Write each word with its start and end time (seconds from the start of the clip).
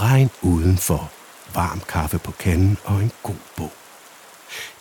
regn 0.00 0.30
udenfor, 0.42 1.12
varm 1.54 1.80
kaffe 1.88 2.18
på 2.18 2.32
kanden 2.32 2.78
og 2.84 3.02
en 3.02 3.12
god 3.22 3.34
bog. 3.56 3.72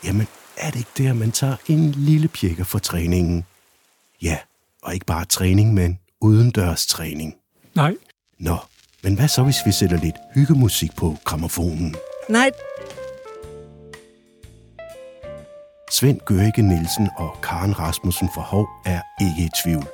Jamen, 0.03 0.27
er 0.57 0.71
det 0.71 0.79
ikke 0.79 0.91
der, 0.97 1.13
man 1.13 1.31
tager 1.31 1.55
en 1.67 1.91
lille 1.91 2.27
pjekker 2.27 2.63
for 2.63 2.79
træningen? 2.79 3.45
Ja, 4.21 4.37
og 4.83 4.93
ikke 4.93 5.05
bare 5.05 5.25
træning, 5.25 5.73
men 5.73 5.99
udendørs 6.21 6.87
træning. 6.87 7.35
Nej. 7.75 7.95
Nå, 8.39 8.57
men 9.03 9.15
hvad 9.15 9.27
så, 9.27 9.43
hvis 9.43 9.65
vi 9.65 9.71
sætter 9.71 9.97
lidt 9.97 10.15
hyggemusik 10.35 10.95
på 10.95 11.17
gramofonen? 11.23 11.95
Nej, 12.29 12.51
Svend 15.91 16.19
Gørike 16.19 16.61
Nielsen 16.61 17.09
og 17.17 17.37
Karen 17.43 17.79
Rasmussen 17.79 18.29
fra 18.35 18.41
Hov 18.41 18.67
er 18.85 19.01
ikke 19.21 19.43
i 19.45 19.49
tvivl. 19.63 19.87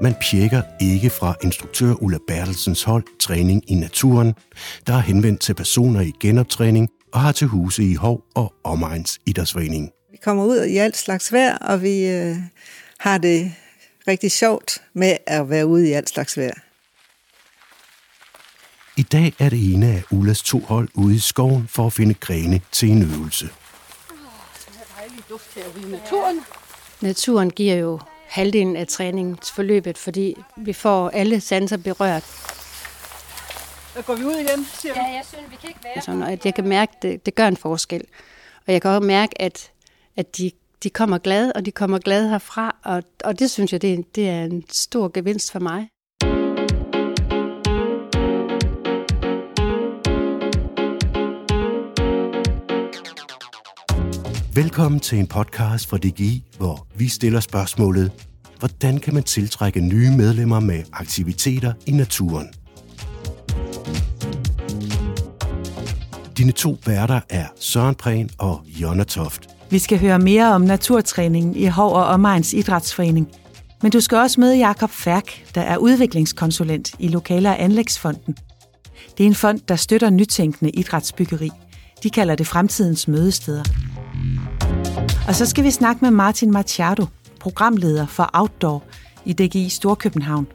Man 0.00 0.14
pjekker 0.20 0.62
ikke 0.80 1.10
fra 1.10 1.34
instruktør 1.42 1.92
Ulla 1.92 2.18
Bertelsens 2.26 2.82
hold 2.82 3.04
Træning 3.20 3.70
i 3.70 3.74
Naturen, 3.74 4.34
der 4.86 4.94
er 4.94 5.00
henvendt 5.00 5.40
til 5.40 5.54
personer 5.54 6.00
i 6.00 6.12
genoptræning 6.20 6.88
og 7.12 7.20
har 7.20 7.32
til 7.32 7.46
huse 7.46 7.82
i 7.82 7.94
Hov 7.94 8.24
og 8.34 8.54
Omegns 8.64 9.20
Idrætsforening. 9.26 9.90
vi 10.10 10.16
kommer 10.16 10.44
ud 10.44 10.64
i 10.64 10.76
alt 10.76 10.96
slags 10.96 11.32
vejr, 11.32 11.58
og 11.58 11.82
vi 11.82 12.06
øh, 12.06 12.36
har 12.98 13.18
det 13.18 13.54
rigtig 14.08 14.32
sjovt 14.32 14.82
med 14.94 15.16
at 15.26 15.50
være 15.50 15.66
ude 15.66 15.88
i 15.88 15.92
alt 15.92 16.08
slags 16.08 16.38
vejr. 16.38 16.54
I 18.96 19.02
dag 19.02 19.32
er 19.38 19.48
det 19.48 19.74
ene 19.74 19.86
af 19.86 20.02
Ullas 20.10 20.42
to 20.42 20.58
hold 20.58 20.88
ude 20.94 21.14
i 21.14 21.18
skoven 21.18 21.68
for 21.68 21.86
at 21.86 21.92
finde 21.92 22.14
grene 22.14 22.60
til 22.72 22.88
en 22.88 23.02
øvelse. 23.02 23.48
Naturen 27.00 27.50
giver 27.50 27.74
jo 27.74 28.00
halvdelen 28.28 28.76
af 28.76 28.86
træningsforløbet, 28.86 29.98
fordi 29.98 30.36
vi 30.56 30.72
får 30.72 31.10
alle 31.10 31.40
sanser 31.40 31.76
berørt. 31.76 32.24
Så 33.96 34.02
går 34.06 34.14
vi 34.14 34.24
ud 34.24 34.34
igen, 34.34 34.66
siger 34.72 34.94
du? 34.94 35.00
Ja, 35.00 35.06
jeg 35.06 35.22
synes, 35.24 35.50
vi 35.50 35.56
kan 35.60 35.68
ikke 35.68 35.80
være 35.84 36.02
sådan, 36.02 36.22
at 36.22 36.44
jeg 36.44 36.54
kan 36.54 36.68
mærke, 36.68 36.92
at 36.96 37.02
det, 37.02 37.26
det 37.26 37.34
gør 37.34 37.48
en 37.48 37.56
forskel. 37.56 38.02
Og 38.66 38.72
jeg 38.72 38.82
kan 38.82 38.90
også 38.90 39.06
mærke, 39.06 39.42
at, 39.42 39.70
at 40.16 40.36
de, 40.36 40.50
de 40.82 40.90
kommer 40.90 41.18
glade, 41.18 41.52
og 41.52 41.66
de 41.66 41.72
kommer 41.72 41.98
glade 41.98 42.28
herfra, 42.28 42.76
og, 42.84 43.02
og 43.24 43.38
det 43.38 43.50
synes 43.50 43.72
jeg, 43.72 43.82
det, 43.82 44.14
det 44.14 44.28
er 44.28 44.44
en 44.44 44.64
stor 44.70 45.10
gevinst 45.14 45.52
for 45.52 45.58
mig. 45.58 45.88
Velkommen 54.58 55.00
til 55.00 55.18
en 55.18 55.26
podcast 55.26 55.88
fra 55.88 55.96
DGI, 55.96 56.44
hvor 56.56 56.86
vi 56.96 57.08
stiller 57.08 57.40
spørgsmålet, 57.40 58.12
hvordan 58.58 58.98
kan 58.98 59.14
man 59.14 59.22
tiltrække 59.22 59.80
nye 59.80 60.10
medlemmer 60.16 60.60
med 60.60 60.82
aktiviteter 60.92 61.72
i 61.86 61.90
naturen? 61.90 62.48
Dine 66.38 66.52
to 66.52 66.78
værter 66.86 67.20
er 67.30 67.46
Søren 67.60 67.94
Prehn 67.94 68.30
og 68.38 68.60
Jonna 68.66 69.04
Toft. 69.04 69.48
Vi 69.70 69.78
skal 69.78 69.98
høre 69.98 70.18
mere 70.18 70.54
om 70.54 70.60
naturtræningen 70.60 71.56
i 71.56 71.66
Hov 71.66 71.92
og 71.92 72.04
Omegns 72.04 72.52
Idrætsforening. 72.52 73.28
Men 73.82 73.92
du 73.92 74.00
skal 74.00 74.18
også 74.18 74.40
møde 74.40 74.56
Jakob 74.56 74.90
Færk, 74.90 75.54
der 75.54 75.60
er 75.60 75.76
udviklingskonsulent 75.76 76.94
i 76.98 77.08
Lokale- 77.08 77.48
og 77.48 77.62
Anlægsfonden. 77.62 78.36
Det 79.18 79.24
er 79.24 79.28
en 79.28 79.34
fond, 79.34 79.60
der 79.68 79.76
støtter 79.76 80.10
nytænkende 80.10 80.70
idrætsbyggeri. 80.70 81.50
De 82.02 82.10
kalder 82.10 82.34
det 82.34 82.46
fremtidens 82.46 83.08
mødesteder. 83.08 83.64
Og 85.28 85.34
så 85.34 85.46
skal 85.46 85.64
vi 85.64 85.70
snakke 85.70 86.04
med 86.04 86.10
Martin 86.10 86.50
Machado, 86.50 87.06
programleder 87.40 88.06
for 88.06 88.30
Outdoor 88.32 88.84
i 89.24 89.32
DGI 89.32 89.68
Storkøbenhavn. 89.68 90.46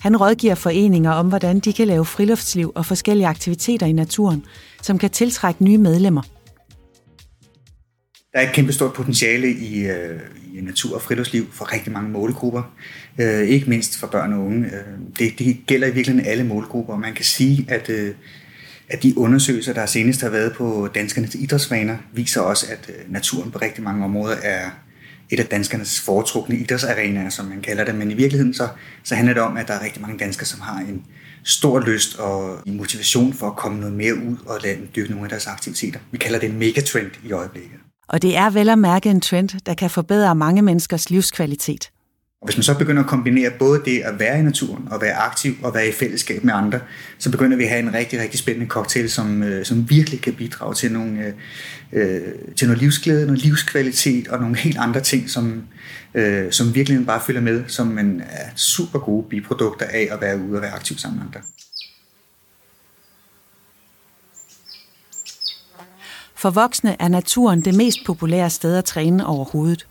Han 0.00 0.16
rådgiver 0.16 0.54
foreninger 0.54 1.10
om, 1.10 1.28
hvordan 1.28 1.60
de 1.60 1.72
kan 1.72 1.86
lave 1.86 2.04
friluftsliv 2.04 2.72
og 2.74 2.86
forskellige 2.86 3.26
aktiviteter 3.26 3.86
i 3.86 3.92
naturen, 3.92 4.44
som 4.82 4.98
kan 4.98 5.10
tiltrække 5.10 5.64
nye 5.64 5.78
medlemmer. 5.78 6.22
Der 8.32 8.38
er 8.38 8.48
et 8.48 8.54
kæmpe 8.54 8.72
stort 8.72 8.92
potentiale 8.92 9.50
i, 9.50 9.86
øh, 9.86 10.20
i 10.54 10.60
natur 10.60 10.94
og 10.94 11.02
friluftsliv 11.02 11.52
for 11.52 11.72
rigtig 11.72 11.92
mange 11.92 12.10
målgrupper. 12.10 12.62
Øh, 13.20 13.42
ikke 13.48 13.70
mindst 13.70 13.98
for 13.98 14.06
børn 14.06 14.32
og 14.32 14.40
unge. 14.40 14.66
Øh, 14.66 14.98
det, 15.18 15.38
det 15.38 15.56
gælder 15.66 15.86
i 15.86 15.94
virkeligheden 15.94 16.30
alle 16.30 16.44
målgrupper, 16.44 16.92
og 16.92 17.00
man 17.00 17.14
kan 17.14 17.24
sige, 17.24 17.66
at, 17.68 17.88
øh, 17.88 18.14
at 18.88 19.02
de 19.02 19.18
undersøgelser, 19.18 19.72
der 19.72 19.86
senest 19.86 20.20
har 20.20 20.28
været 20.28 20.52
på 20.52 20.88
danskernes 20.94 21.34
idrætsvaner, 21.34 21.96
viser 22.12 22.40
også, 22.40 22.66
at 22.70 22.88
øh, 22.88 23.12
naturen 23.12 23.50
på 23.50 23.58
rigtig 23.58 23.84
mange 23.84 24.04
områder 24.04 24.36
er 24.42 24.70
et 25.30 25.40
af 25.40 25.46
danskernes 25.46 26.00
foretrukne 26.00 26.56
idrætsarenaer, 26.56 27.28
som 27.28 27.46
man 27.46 27.60
kalder 27.60 27.84
det. 27.84 27.94
Men 27.94 28.10
i 28.10 28.14
virkeligheden 28.14 28.54
så, 28.54 28.68
så 29.04 29.14
handler 29.14 29.34
det 29.34 29.42
om, 29.42 29.56
at 29.56 29.68
der 29.68 29.74
er 29.74 29.84
rigtig 29.84 30.02
mange 30.02 30.18
danskere, 30.18 30.46
som 30.46 30.60
har 30.60 30.78
en 30.78 31.02
stor 31.44 31.80
lyst 31.80 32.18
og 32.18 32.58
en 32.66 32.76
motivation 32.76 33.32
for 33.32 33.46
at 33.46 33.56
komme 33.56 33.80
noget 33.80 33.94
mere 33.94 34.14
ud 34.14 34.36
og 34.46 34.60
lade 34.62 34.76
dem 34.76 34.88
dyrke 34.96 35.10
nogle 35.10 35.24
af 35.24 35.30
deres 35.30 35.46
aktiviteter. 35.46 36.00
Vi 36.10 36.18
kalder 36.18 36.38
det 36.38 36.50
en 36.50 36.58
megatrend 36.58 37.10
i 37.24 37.32
øjeblikket. 37.32 37.78
Og 38.08 38.22
det 38.22 38.36
er 38.36 38.50
vel 38.50 38.68
at 38.68 38.78
mærke 38.78 39.10
en 39.10 39.20
trend, 39.20 39.48
der 39.66 39.74
kan 39.74 39.90
forbedre 39.90 40.34
mange 40.34 40.62
menneskers 40.62 41.10
livskvalitet. 41.10 41.90
Og 42.44 42.48
hvis 42.48 42.56
man 42.56 42.62
så 42.62 42.78
begynder 42.78 43.02
at 43.02 43.08
kombinere 43.08 43.50
både 43.58 43.82
det 43.84 44.00
at 44.00 44.18
være 44.18 44.38
i 44.38 44.42
naturen 44.42 44.88
og 44.90 45.00
være 45.00 45.14
aktiv 45.14 45.54
og 45.62 45.74
være 45.74 45.88
i 45.88 45.92
fællesskab 45.92 46.44
med 46.44 46.54
andre, 46.54 46.80
så 47.18 47.30
begynder 47.30 47.56
vi 47.56 47.62
at 47.62 47.68
have 47.68 47.82
en 47.82 47.94
rigtig, 47.94 48.20
rigtig 48.20 48.38
spændende 48.38 48.66
cocktail, 48.66 49.10
som, 49.10 49.42
øh, 49.42 49.64
som 49.64 49.90
virkelig 49.90 50.20
kan 50.20 50.34
bidrage 50.34 50.74
til, 50.74 50.92
nogle, 50.92 51.34
øh, 51.92 52.12
øh, 52.16 52.32
til 52.56 52.68
noget 52.68 52.82
livsglæde, 52.82 53.26
noget 53.26 53.42
livskvalitet 53.42 54.28
og 54.28 54.40
nogle 54.40 54.56
helt 54.56 54.76
andre 54.78 55.00
ting, 55.00 55.30
som, 55.30 55.62
øh, 56.14 56.52
som 56.52 56.74
virkelig 56.74 57.06
bare 57.06 57.20
følger 57.26 57.42
med, 57.42 57.64
som 57.66 57.86
man 57.86 58.22
er 58.30 58.48
super 58.56 58.98
gode 58.98 59.26
biprodukter 59.30 59.86
af 59.86 60.08
at 60.10 60.20
være 60.20 60.38
ude 60.38 60.58
og 60.58 60.62
være 60.62 60.72
aktiv 60.72 60.98
sammen 60.98 61.18
med 61.18 61.26
andre. 61.26 61.40
For 66.34 66.50
voksne 66.50 66.96
er 67.02 67.08
naturen 67.08 67.60
det 67.60 67.74
mest 67.74 67.98
populære 68.06 68.50
sted 68.50 68.76
at 68.76 68.84
træne 68.84 69.26
overhovedet. 69.26 69.86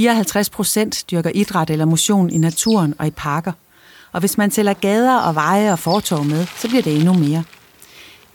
54 0.00 0.50
procent 0.50 1.04
dyrker 1.10 1.30
idræt 1.34 1.70
eller 1.70 1.84
motion 1.84 2.30
i 2.30 2.38
naturen 2.38 2.94
og 2.98 3.06
i 3.06 3.10
parker. 3.10 3.52
Og 4.12 4.20
hvis 4.20 4.38
man 4.38 4.50
tæller 4.50 4.72
gader 4.72 5.16
og 5.16 5.34
veje 5.34 5.72
og 5.72 5.78
fortov 5.78 6.24
med, 6.24 6.46
så 6.46 6.68
bliver 6.68 6.82
det 6.82 6.96
endnu 6.96 7.12
mere. 7.12 7.44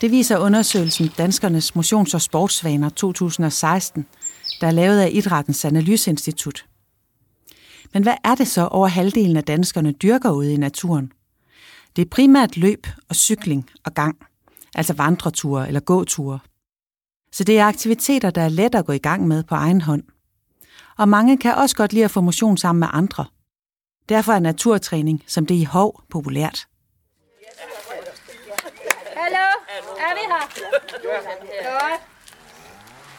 Det 0.00 0.10
viser 0.10 0.38
undersøgelsen 0.38 1.10
Danskernes 1.18 1.76
Motions- 1.76 2.14
og 2.14 2.22
Sportsvaner 2.22 2.88
2016, 2.88 4.06
der 4.60 4.66
er 4.66 4.70
lavet 4.70 5.00
af 5.00 5.10
Idrættens 5.12 5.64
Analyseinstitut. 5.64 6.66
Men 7.94 8.02
hvad 8.02 8.16
er 8.24 8.34
det 8.34 8.48
så 8.48 8.66
over 8.66 8.88
halvdelen 8.88 9.36
af 9.36 9.44
danskerne 9.44 9.92
dyrker 9.92 10.30
ude 10.30 10.52
i 10.52 10.56
naturen? 10.56 11.12
Det 11.96 12.02
er 12.02 12.10
primært 12.10 12.56
løb 12.56 12.86
og 13.08 13.16
cykling 13.16 13.70
og 13.84 13.94
gang, 13.94 14.16
altså 14.74 14.92
vandreture 14.92 15.66
eller 15.68 15.80
gåture. 15.80 16.38
Så 17.32 17.44
det 17.44 17.58
er 17.58 17.64
aktiviteter, 17.64 18.30
der 18.30 18.42
er 18.42 18.48
let 18.48 18.74
at 18.74 18.86
gå 18.86 18.92
i 18.92 18.98
gang 18.98 19.28
med 19.28 19.42
på 19.42 19.54
egen 19.54 19.80
hånd. 19.80 20.02
Og 20.98 21.08
mange 21.08 21.38
kan 21.38 21.54
også 21.54 21.76
godt 21.76 21.92
lide 21.92 22.04
at 22.04 22.10
få 22.10 22.20
motion 22.20 22.56
sammen 22.56 22.80
med 22.80 22.88
andre. 22.92 23.24
Derfor 24.08 24.32
er 24.32 24.38
naturtræning, 24.38 25.24
som 25.26 25.46
det 25.46 25.56
er 25.56 25.60
i 25.60 25.64
Hov, 25.64 26.02
populært. 26.10 26.66
Hallo, 29.16 29.46
er 30.06 30.12
vi 30.14 30.22
her? 30.32 30.44
Godt. 31.80 32.00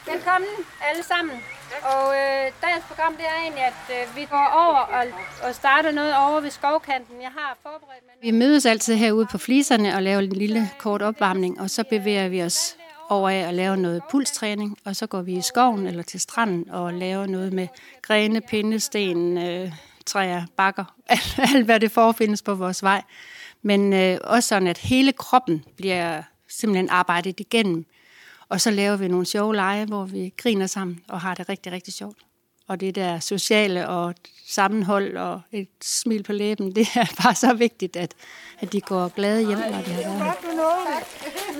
Velkommen 0.07 0.49
alle 0.89 1.03
sammen. 1.03 1.35
Og 1.83 2.16
øh, 2.16 2.51
dagens 2.61 2.83
program 2.87 3.13
det 3.16 3.25
er 3.25 3.41
egentlig, 3.41 3.63
at 3.63 3.83
øh, 3.89 4.16
vi 4.16 4.25
går 4.25 4.47
over 4.66 4.79
og, 4.79 5.03
og 5.43 5.55
starter 5.55 5.91
noget 5.91 6.17
over 6.17 6.41
ved 6.41 6.49
skovkanten. 6.49 7.21
Jeg 7.21 7.31
har 7.37 7.57
forberedt 7.63 8.03
mig. 8.05 8.13
Vi 8.21 8.31
mødes 8.31 8.66
altid 8.66 8.95
herude 8.95 9.27
på 9.31 9.37
fliserne 9.37 9.95
og 9.95 10.03
laver 10.03 10.19
en 10.19 10.29
lille 10.29 10.69
kort 10.79 11.01
opvarmning, 11.01 11.61
og 11.61 11.69
så 11.69 11.83
bevæger 11.89 12.29
vi 12.29 12.43
os 12.43 12.77
over 13.09 13.29
af 13.29 13.47
at 13.47 13.53
lave 13.53 13.78
noget 13.78 14.01
pulstræning, 14.12 14.78
og 14.85 14.95
så 14.95 15.07
går 15.07 15.22
vi 15.22 15.38
i 15.38 15.41
skoven 15.41 15.88
eller 15.88 16.03
til 16.03 16.19
stranden 16.19 16.69
og 16.69 16.94
laver 16.94 17.25
noget 17.25 17.53
med 17.53 17.68
grene, 18.01 18.41
pinde, 18.41 18.79
sten, 18.79 19.38
øh, 19.38 19.72
træer, 20.06 20.45
bakker, 20.57 20.85
alt, 21.07 21.40
alt 21.40 21.66
hvad 21.66 21.79
det 21.79 21.91
forefindes 21.91 22.41
på 22.41 22.56
vores 22.56 22.84
vej. 22.84 23.01
Men 23.62 23.93
øh, 23.93 24.17
også 24.23 24.47
sådan, 24.47 24.67
at 24.67 24.78
hele 24.78 25.11
kroppen 25.11 25.66
bliver 25.78 26.23
simpelthen 26.49 26.90
arbejdet 26.90 27.40
igennem. 27.40 27.85
Og 28.49 28.61
så 28.61 28.72
laver 28.72 28.96
vi 28.96 29.08
nogle 29.08 29.26
sjove 29.26 29.55
lege, 29.55 29.85
hvor 29.85 30.05
vi 30.05 30.34
griner 30.37 30.67
sammen 30.67 30.99
og 31.08 31.22
har 31.22 31.34
det 31.34 31.49
rigtig, 31.49 31.72
rigtig 31.72 31.93
sjovt. 31.93 32.27
Og 32.67 32.79
det 32.79 32.96
der 32.96 33.19
sociale 33.19 33.87
og 33.87 34.16
sammenhold 34.47 35.17
og 35.17 35.41
et 35.52 35.67
smil 35.84 36.23
på 36.23 36.34
læben, 36.34 36.72
det 36.75 36.87
er 36.96 37.05
bare 37.23 37.35
så 37.35 37.53
vigtigt, 37.53 37.96
at, 37.96 38.14
at 38.59 38.73
de 38.73 38.81
går 38.81 39.08
glade 39.08 39.47
hjem, 39.47 39.58
når 39.58 39.81
de 39.81 39.91
har 39.91 40.02
været 40.02 40.17
her. 40.17 40.34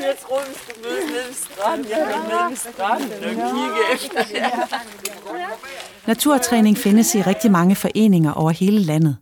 Jeg 0.08 0.16
troede, 0.22 0.46
vi 0.50 0.54
skulle 0.56 0.82
mødes 0.84 1.10
nede 1.12 1.28
ved 1.28 1.34
stranden. 1.34 1.86
Jeg 1.90 1.98
har 1.98 2.06
været 2.06 2.30
nede 2.30 2.50
ved 2.50 2.56
stranden 2.56 3.12
og 3.12 4.00
kigge 4.00 4.22
efter. 4.24 4.78
Naturtræning 6.08 6.78
findes 6.78 7.16
i 7.16 7.22
rigtig 7.22 7.52
mange 7.52 7.76
foreninger 7.76 8.32
over 8.32 8.52
hele 8.52 8.80
landet. 8.80 9.18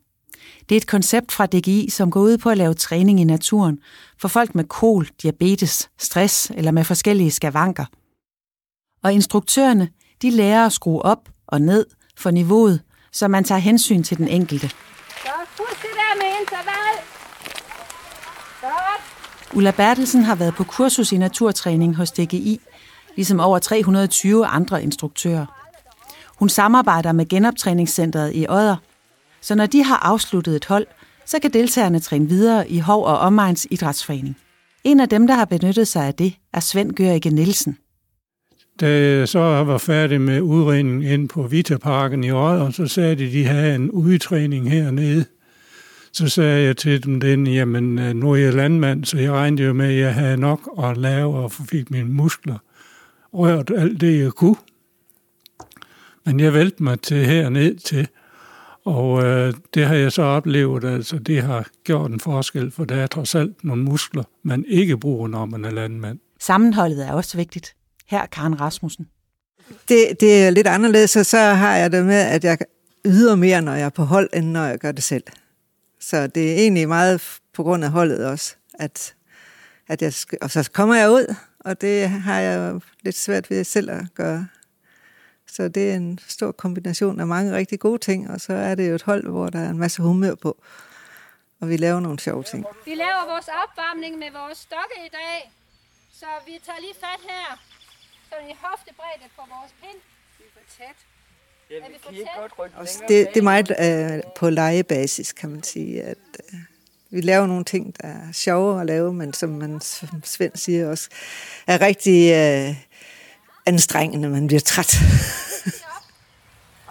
Det 0.70 0.76
er 0.76 0.80
et 0.80 0.88
koncept 0.88 1.32
fra 1.32 1.46
DGI, 1.46 1.90
som 1.90 2.12
går 2.12 2.20
ud 2.20 2.38
på 2.38 2.50
at 2.50 2.58
lave 2.58 2.74
træning 2.74 3.20
i 3.20 3.24
naturen 3.24 3.80
for 4.18 4.28
folk 4.28 4.56
med 4.56 4.64
kol, 4.64 5.08
diabetes, 5.22 5.90
stress 5.98 6.52
eller 6.56 6.72
med 6.72 6.84
forskellige 6.84 7.32
skavanker. 7.32 7.86
Og 9.04 9.14
instruktørerne, 9.14 9.90
de 10.22 10.30
lærer 10.30 10.66
at 10.66 10.74
skrue 10.74 11.02
op 11.02 11.30
og 11.56 11.62
ned 11.62 11.86
for 12.18 12.32
niveauet, 12.32 12.82
så 13.12 13.28
man 13.28 13.44
tager 13.44 13.60
hensyn 13.60 14.04
til 14.04 14.18
den 14.18 14.28
enkelte. 14.28 14.70
Så 14.70 15.32
husk 15.60 15.82
det 15.82 15.90
der 15.94 16.16
med 16.18 16.40
interval. 16.42 16.96
Godt. 18.62 19.56
Ulla 19.56 19.72
Bertelsen 19.72 20.24
har 20.24 20.36
været 20.36 20.56
på 20.56 20.64
kursus 20.64 21.12
i 21.12 21.18
naturtræning 21.18 21.96
hos 21.96 22.12
DGI, 22.12 22.60
ligesom 23.16 23.40
over 23.40 23.60
320 23.60 24.46
andre 24.46 24.84
instruktører. 24.84 25.46
Hun 26.40 26.50
samarbejder 26.50 27.12
med 27.12 27.30
genoptræningscentret 27.30 28.32
i 28.36 28.46
Odder, 28.50 28.76
så 29.42 29.56
når 29.56 29.66
de 29.66 29.84
har 29.84 29.98
afsluttet 29.98 30.56
et 30.56 30.66
hold, 30.66 30.88
så 31.26 31.40
kan 31.40 31.54
deltagerne 31.54 32.00
træne 32.00 32.30
videre 32.30 32.70
i 32.70 32.80
Hov 32.80 33.06
og 33.06 33.20
Omegns 33.20 33.68
Idrætsforening. 33.72 34.38
En 34.84 35.00
af 35.00 35.10
dem, 35.10 35.28
der 35.28 35.34
har 35.34 35.46
benyttet 35.46 35.88
sig 35.88 36.06
af 36.06 36.14
det, 36.14 36.36
er 36.54 36.60
Svend 36.60 36.92
Gørike 36.92 37.30
Nielsen. 37.30 37.78
Da 38.80 39.02
jeg 39.02 39.28
så 39.28 39.40
var 39.40 39.78
færdig 39.78 40.22
med 40.22 40.42
udredningen 40.42 41.04
ind 41.04 41.30
på 41.30 41.44
Vitaparken 41.44 42.24
i 42.24 42.32
Odder, 42.32 42.72
så 42.72 42.88
sagde 42.88 43.16
de, 43.16 43.26
at 43.26 43.32
de 43.32 43.46
havde 43.46 43.76
en 43.76 43.92
udtræning 43.92 44.72
hernede. 44.72 45.26
Så 46.12 46.30
sagde 46.30 46.66
jeg 46.66 46.78
til 46.78 47.04
dem 47.04 47.20
den, 47.20 47.48
jamen 47.48 48.00
øh, 48.00 48.16
nu 48.16 48.32
er 48.32 48.36
jeg 48.36 48.54
landmand, 48.54 49.06
så 49.06 49.18
jeg 49.18 49.32
regnede 49.32 49.64
jo 49.64 49.74
med, 49.74 49.86
at 49.86 50.00
jeg 50.00 50.14
havde 50.14 50.38
nok 50.38 50.70
at 50.84 50.98
lave 50.98 51.36
og 51.36 51.52
fik 51.52 51.92
mine 51.92 52.10
muskler 52.10 52.58
rørt 53.34 53.72
alt 53.78 54.02
det, 54.02 54.20
jeg 54.20 54.32
kunne. 54.32 54.56
Men 56.26 56.40
jeg 56.40 56.54
vælte 56.54 56.84
mig 56.84 57.00
til 57.00 57.26
herned 57.26 57.76
til, 57.76 58.08
og 58.86 59.24
øh, 59.24 59.54
det 59.74 59.86
har 59.86 59.96
jeg 59.96 60.12
så 60.12 60.22
oplevet, 60.22 60.84
altså 60.84 61.20
det 61.20 61.42
har 61.42 61.68
gjort 61.84 62.12
en 62.12 62.20
forskel, 62.20 62.72
for 62.72 62.86
der 62.86 62.96
er 62.96 63.08
trods 63.08 63.36
alt 63.36 63.64
nogle 63.64 63.84
muskler, 63.84 64.24
man 64.44 64.66
ikke 64.68 64.98
bruger, 64.98 65.28
når 65.28 65.46
man 65.46 65.66
er 65.66 65.72
landmand. 65.72 66.20
Sammenholdet 66.40 67.08
er 67.08 67.14
også 67.14 67.38
vigtigt. 67.38 67.76
Her 68.06 68.22
er 68.22 68.26
Karen 68.26 68.62
Rasmussen. 68.62 69.10
Det, 69.90 70.20
det 70.20 70.46
er 70.46 70.50
lidt 70.50 70.68
anderledes, 70.68 71.16
og 71.16 71.26
så 71.26 71.38
har 71.38 71.76
jeg 71.76 71.92
det 71.92 72.06
med, 72.06 72.20
at 72.20 72.44
jeg 72.44 72.58
yder 73.06 73.36
mere, 73.36 73.62
når 73.62 73.74
jeg 73.74 73.86
er 73.86 73.90
på 73.90 74.04
hold, 74.04 74.30
end 74.34 74.46
når 74.46 74.66
jeg 74.66 74.80
gør 74.80 74.92
det 74.92 75.04
selv. 75.04 75.24
Så 76.00 76.28
det 76.28 76.52
er 76.52 76.56
egentlig 76.56 76.88
meget 76.88 77.40
på 77.54 77.64
grund 77.64 77.84
af 77.84 77.92
holdet 77.92 78.26
også, 78.26 78.56
at, 78.74 79.16
at 79.88 80.02
jeg, 80.02 80.14
skal, 80.14 80.38
og 80.42 80.52
så 80.52 80.70
kommer 80.72 80.96
jeg 80.96 81.12
ud, 81.12 81.36
og 81.60 81.82
det 81.82 82.10
har 82.10 82.40
jeg 82.40 82.80
lidt 83.02 83.18
svært 83.18 83.50
ved 83.50 83.64
selv 83.64 83.90
at 83.92 84.06
gøre. 84.16 84.48
Så 85.48 85.68
det 85.68 85.92
er 85.92 85.96
en 85.96 86.20
stor 86.28 86.52
kombination 86.52 87.20
af 87.20 87.28
mange 87.28 87.56
rigtig 87.56 87.80
gode 87.80 87.98
ting, 87.98 88.30
og 88.32 88.42
så 88.42 88.54
er 88.54 88.76
det 88.76 88.90
jo 88.90 88.96
et 88.96 89.04
hold, 89.04 89.28
hvor 89.30 89.50
der 89.50 89.60
er 89.60 89.70
en 89.70 89.78
masse 89.78 90.02
humør 90.02 90.36
på, 90.36 90.64
og 91.62 91.70
vi 91.70 91.78
laver 91.78 92.00
nogle 92.00 92.20
sjove 92.20 92.44
ting. 92.44 92.66
Vi 92.86 92.96
laver 92.96 93.32
vores 93.32 93.48
opvarmning 93.64 94.18
med 94.18 94.32
vores 94.32 94.58
stokke 94.58 94.96
i 95.06 95.10
dag, 95.10 95.52
så 96.14 96.26
vi 96.46 96.52
tager 96.66 96.80
lige 96.80 96.96
fat 97.00 97.22
her, 97.30 97.60
så 98.30 98.36
i 98.50 98.54
hoftebredde 98.66 99.28
på 99.38 99.42
vores 99.54 99.72
pind. 99.82 100.00
Vi 100.38 100.44
er 100.48 100.52
for 100.54 100.64
tæt. 100.78 100.98
Ja, 101.70 101.76
vi 101.76 101.98
kan 102.04 102.14
ikke 102.14 102.30
godt 102.38 102.54
rykke 102.60 102.76
det, 103.08 103.28
det 103.34 103.38
er 103.38 103.42
meget 103.42 103.72
øh, 104.18 104.24
på 104.36 104.50
legebasis, 104.50 105.34
kan 105.34 105.50
man 105.50 105.64
sige, 105.64 106.02
at 106.02 106.18
øh, 106.54 106.60
vi 107.10 107.22
laver 107.22 107.48
nogle 107.48 107.64
ting, 107.64 107.96
der 108.02 108.08
er 108.08 108.32
sjove 108.32 108.82
at 108.82 108.86
lave, 108.88 109.14
men 109.14 109.34
som 109.34 109.50
man, 109.50 109.82
som 109.82 110.24
Svend 110.24 110.56
siger 110.56 110.90
også, 110.90 111.10
er 111.68 111.82
rigtig 111.82 112.32
øh, 112.34 112.76
anstrengende, 113.66 114.30
man 114.30 114.48
bliver 114.48 114.60
træt. 114.60 114.96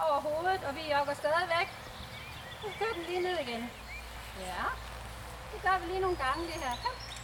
over 0.05 0.19
hovedet, 0.27 0.61
og 0.67 0.75
vi 0.75 0.81
jogger 0.93 1.13
stadigvæk. 1.13 1.67
Så 2.61 2.67
kører 2.79 2.93
den 2.93 3.03
lige 3.09 3.21
ned 3.21 3.37
igen. 3.47 3.61
Ja, 4.39 4.63
det 5.53 5.61
gør 5.61 5.79
vi 5.81 5.85
lige 5.91 6.01
nogle 6.01 6.17
gange 6.17 6.43
det 6.43 6.53
her. 6.63 6.75
Kom. 6.83 7.14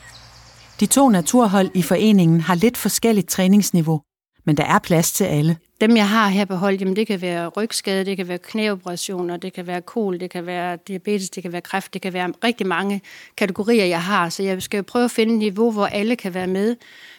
De 0.82 0.86
to 0.86 1.10
naturhold 1.10 1.70
i 1.74 1.82
foreningen 1.82 2.42
har 2.42 2.56
lidt 2.56 2.78
forskelligt 2.78 3.30
træningsniveau, 3.30 4.02
men 4.46 4.58
der 4.58 4.64
er 4.64 4.80
plads 4.80 5.12
til 5.12 5.24
alle. 5.24 5.58
Dem, 5.82 5.98
jeg 5.98 6.10
har 6.10 6.28
her 6.28 6.46
på 6.46 6.56
hold, 6.56 6.80
jamen, 6.80 6.96
det 6.96 7.08
kan 7.08 7.22
være 7.22 7.48
rygskade, 7.48 8.06
det 8.06 8.18
kan 8.18 8.28
være 8.28 8.38
knæoperationer, 8.38 9.38
det 9.38 9.54
kan 9.54 9.68
være 9.68 9.82
kol, 9.82 10.20
det 10.20 10.30
kan 10.30 10.46
være 10.46 10.78
diabetes, 10.88 11.30
det 11.30 11.44
kan 11.44 11.52
være 11.52 11.62
kræft, 11.62 11.94
det 11.94 12.02
kan 12.02 12.14
være 12.14 12.34
rigtig 12.44 12.68
mange 12.68 13.02
kategorier, 13.38 13.86
jeg 13.86 14.04
har. 14.04 14.30
Så 14.30 14.44
jeg 14.44 14.62
skal 14.62 14.78
jo 14.78 14.84
prøve 14.88 15.06
at 15.06 15.12
finde 15.12 15.34
et 15.34 15.40
niveau, 15.40 15.72
hvor 15.72 15.86
alle 15.86 16.16
kan 16.16 16.34
være 16.34 16.48
med. 16.48 16.76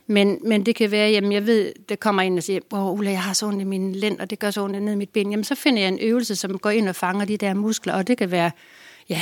Men, 0.06 0.38
men 0.44 0.66
det 0.66 0.74
kan 0.74 0.90
være, 0.90 1.10
jamen 1.10 1.32
jeg 1.32 1.46
ved, 1.46 1.72
der 1.88 1.96
kommer 1.96 2.22
en 2.22 2.36
og 2.36 2.42
siger, 2.42 2.60
åh 2.72 2.92
Ulla, 2.92 3.10
jeg 3.10 3.22
har 3.22 3.32
så 3.32 3.46
ondt 3.46 3.60
i 3.60 3.64
min 3.64 3.92
lænd, 3.92 4.20
og 4.20 4.30
det 4.30 4.38
gør 4.38 4.50
så 4.50 4.64
ondt 4.64 4.82
ned 4.82 4.92
i 4.92 4.96
mit 4.96 5.10
ben. 5.10 5.30
Jamen 5.30 5.44
så 5.44 5.54
finder 5.54 5.82
jeg 5.82 5.88
en 5.88 5.98
øvelse, 6.00 6.36
som 6.36 6.58
går 6.58 6.70
ind 6.70 6.88
og 6.88 6.96
fanger 6.96 7.24
de 7.24 7.36
der 7.36 7.54
muskler, 7.54 7.94
og 7.94 8.06
det 8.06 8.18
kan 8.18 8.30
være, 8.30 8.50
ja, 9.08 9.20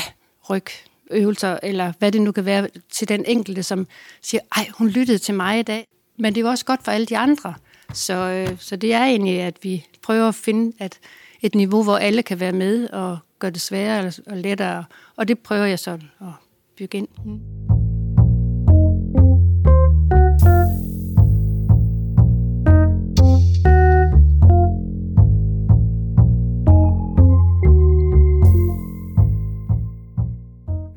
ryg, 0.50 0.66
øvelser, 1.10 1.58
eller 1.62 1.92
hvad 1.98 2.12
det 2.12 2.22
nu 2.22 2.32
kan 2.32 2.44
være 2.44 2.68
til 2.90 3.08
den 3.08 3.24
enkelte, 3.26 3.62
som 3.62 3.86
siger, 4.22 4.40
ej, 4.56 4.66
hun 4.78 4.88
lyttede 4.88 5.18
til 5.18 5.34
mig 5.34 5.58
i 5.58 5.62
dag. 5.62 5.86
Men 6.18 6.34
det 6.34 6.40
er 6.40 6.44
jo 6.44 6.50
også 6.50 6.64
godt 6.64 6.84
for 6.84 6.92
alle 6.92 7.06
de 7.06 7.18
andre. 7.18 7.54
Så, 7.92 8.14
øh, 8.14 8.56
så 8.58 8.76
det 8.76 8.94
er 8.94 9.04
egentlig, 9.04 9.40
at 9.40 9.56
vi 9.62 9.86
prøver 10.02 10.28
at 10.28 10.34
finde 10.34 10.72
at 10.78 10.98
et 11.42 11.54
niveau, 11.54 11.82
hvor 11.82 11.96
alle 11.96 12.22
kan 12.22 12.40
være 12.40 12.52
med 12.52 12.88
og 12.90 13.18
gøre 13.38 13.50
det 13.50 13.60
sværere 13.60 14.12
og 14.26 14.36
lettere. 14.36 14.84
Og 15.16 15.28
det 15.28 15.38
prøver 15.38 15.64
jeg 15.64 15.78
så 15.78 15.90
at 16.20 16.26
bygge 16.76 16.98
ind. 16.98 17.08
Mm. 17.24 17.40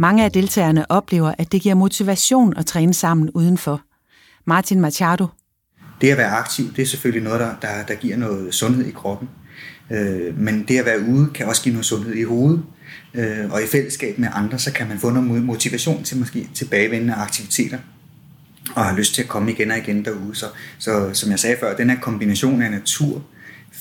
Mange 0.04 0.26
af 0.26 0.32
deltagerne 0.32 0.92
oplever, 0.92 1.34
at 1.38 1.52
det 1.52 1.62
giver 1.62 1.76
motivation 1.76 2.58
at 2.58 2.66
træne 2.66 2.94
sammen 2.94 3.30
udenfor. 3.30 3.82
Martin 4.46 4.82
Machado. 4.82 5.28
Det 6.02 6.12
at 6.12 6.18
være 6.18 6.32
aktiv, 6.32 6.74
det 6.76 6.82
er 6.82 6.86
selvfølgelig 6.86 7.24
noget, 7.24 7.40
der, 7.40 7.56
der, 7.62 7.86
der 7.88 7.96
giver 7.96 8.18
noget 8.18 8.54
sundhed 8.54 8.86
i 8.86 8.92
kroppen. 8.92 9.30
Øh, 9.92 10.38
men 10.40 10.66
det 10.68 10.80
at 10.80 10.86
være 10.86 11.00
ude 11.00 11.30
kan 11.34 11.46
også 11.46 11.64
give 11.64 11.74
noget 11.74 11.86
sundhed 11.86 12.14
i 12.14 12.24
hovedet. 12.24 12.64
Øh, 13.14 13.52
og 13.52 13.64
i 13.64 13.68
fællesskab 13.68 14.20
med 14.20 14.30
andre, 14.34 14.60
så 14.60 14.74
kan 14.74 14.88
man 14.88 15.00
få 15.00 15.10
noget 15.10 15.44
motivation 15.44 16.04
til 16.04 16.18
måske 16.18 16.50
tilbagevendende 16.54 17.14
aktiviteter 17.14 17.78
og 18.76 18.86
har 18.86 18.98
lyst 18.98 19.14
til 19.14 19.22
at 19.22 19.28
komme 19.28 19.52
igen 19.52 19.72
og 19.72 19.78
igen 19.78 20.06
derude. 20.06 20.36
Så, 20.36 20.46
så 20.78 21.10
som 21.14 21.32
jeg 21.32 21.40
sagde 21.40 21.58
før, 21.60 21.76
den 21.76 21.90
her 21.90 22.00
kombination 22.00 22.62
af 22.62 22.72
natur, 22.72 23.22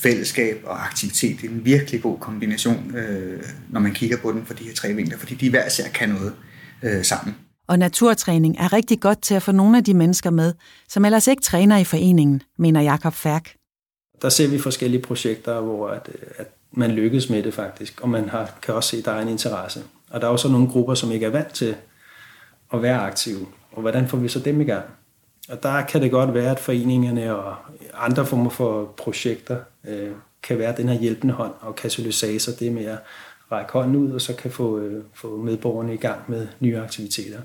fællesskab 0.02 0.62
og 0.64 0.84
aktivitet, 0.84 1.40
det 1.40 1.50
er 1.50 1.54
en 1.54 1.64
virkelig 1.64 2.02
god 2.02 2.18
kombination, 2.18 2.96
øh, 2.96 3.42
når 3.70 3.80
man 3.80 3.92
kigger 3.92 4.16
på 4.16 4.32
den 4.32 4.46
for 4.46 4.54
de 4.54 4.64
her 4.64 4.74
tre 4.74 4.92
vinkler, 4.92 5.18
fordi 5.18 5.34
de 5.34 5.50
hver 5.50 5.66
især 5.66 5.88
kan 5.88 6.08
noget 6.08 6.32
øh, 6.82 7.04
sammen. 7.04 7.34
Og 7.68 7.78
naturtræning 7.78 8.56
er 8.58 8.72
rigtig 8.72 9.00
godt 9.00 9.22
til 9.22 9.34
at 9.34 9.42
få 9.42 9.52
nogle 9.52 9.76
af 9.76 9.84
de 9.84 9.94
mennesker 9.94 10.30
med, 10.30 10.54
som 10.88 11.04
ellers 11.04 11.26
ikke 11.26 11.42
træner 11.42 11.78
i 11.78 11.84
foreningen, 11.84 12.42
mener 12.58 12.80
Jakob 12.80 13.14
Færk. 13.14 13.54
Der 14.22 14.28
ser 14.28 14.48
vi 14.48 14.58
forskellige 14.58 15.02
projekter, 15.02 15.60
hvor 15.60 15.88
at, 15.88 16.08
at 16.38 16.46
man 16.72 16.90
lykkes 16.90 17.30
med 17.30 17.42
det 17.42 17.54
faktisk, 17.54 18.00
og 18.00 18.08
man 18.08 18.28
har, 18.28 18.58
kan 18.62 18.74
også 18.74 18.90
se, 18.90 18.96
at 18.96 19.04
der 19.04 19.12
er 19.12 19.22
en 19.22 19.28
interesse. 19.28 19.82
Og 20.10 20.20
der 20.20 20.26
er 20.26 20.30
også 20.30 20.48
nogle 20.48 20.68
grupper, 20.68 20.94
som 20.94 21.12
ikke 21.12 21.26
er 21.26 21.30
vant 21.30 21.54
til 21.54 21.74
at 22.74 22.82
være 22.82 23.00
aktive. 23.00 23.46
Og 23.72 23.80
hvordan 23.80 24.08
får 24.08 24.18
vi 24.18 24.28
så 24.28 24.38
dem 24.38 24.60
i 24.60 24.64
gang? 24.64 24.84
Og 25.48 25.62
der 25.62 25.82
kan 25.82 26.02
det 26.02 26.10
godt 26.10 26.34
være, 26.34 26.50
at 26.50 26.58
foreningerne 26.58 27.36
og 27.36 27.56
andre 27.94 28.26
former 28.26 28.50
for 28.50 28.94
projekter 28.96 29.58
øh, 29.88 30.10
kan 30.42 30.58
være 30.58 30.76
den 30.76 30.88
her 30.88 31.00
hjælpende 31.00 31.34
hånd 31.34 31.52
og 31.60 31.76
katalysator, 31.76 32.52
det 32.52 32.72
med 32.72 32.84
at 32.84 32.98
række 33.52 33.72
hånden 33.72 33.96
ud, 33.96 34.12
og 34.12 34.20
så 34.20 34.36
kan 34.36 34.50
få, 34.50 34.78
øh, 34.78 35.04
få 35.14 35.36
medborgerne 35.36 35.94
i 35.94 35.96
gang 35.96 36.20
med 36.28 36.48
nye 36.60 36.78
aktiviteter. 36.78 37.38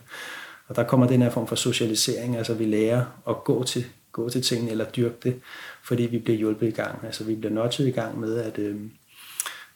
Og 0.68 0.76
der 0.76 0.84
kommer 0.84 1.08
den 1.08 1.22
her 1.22 1.30
form 1.30 1.48
for 1.48 1.56
socialisering, 1.56 2.38
altså 2.38 2.54
vi 2.54 2.66
lærer 2.66 3.06
at 3.30 3.44
gå 3.44 3.64
til, 3.64 3.86
gå 4.12 4.30
til 4.30 4.42
tingene 4.42 4.72
eller 4.72 4.86
dyrke 4.86 5.16
det, 5.24 5.40
fordi 5.84 6.04
vi 6.04 6.20
bliver 6.20 6.38
hjulpet 6.38 6.68
i 6.68 6.72
gang. 6.72 7.00
Altså 7.06 7.24
vi 7.24 7.36
bliver 7.36 7.54
notchet 7.54 7.88
i 7.88 7.92
gang 7.92 8.20
med 8.20 8.38
at, 8.38 8.60
øh, 8.60 8.76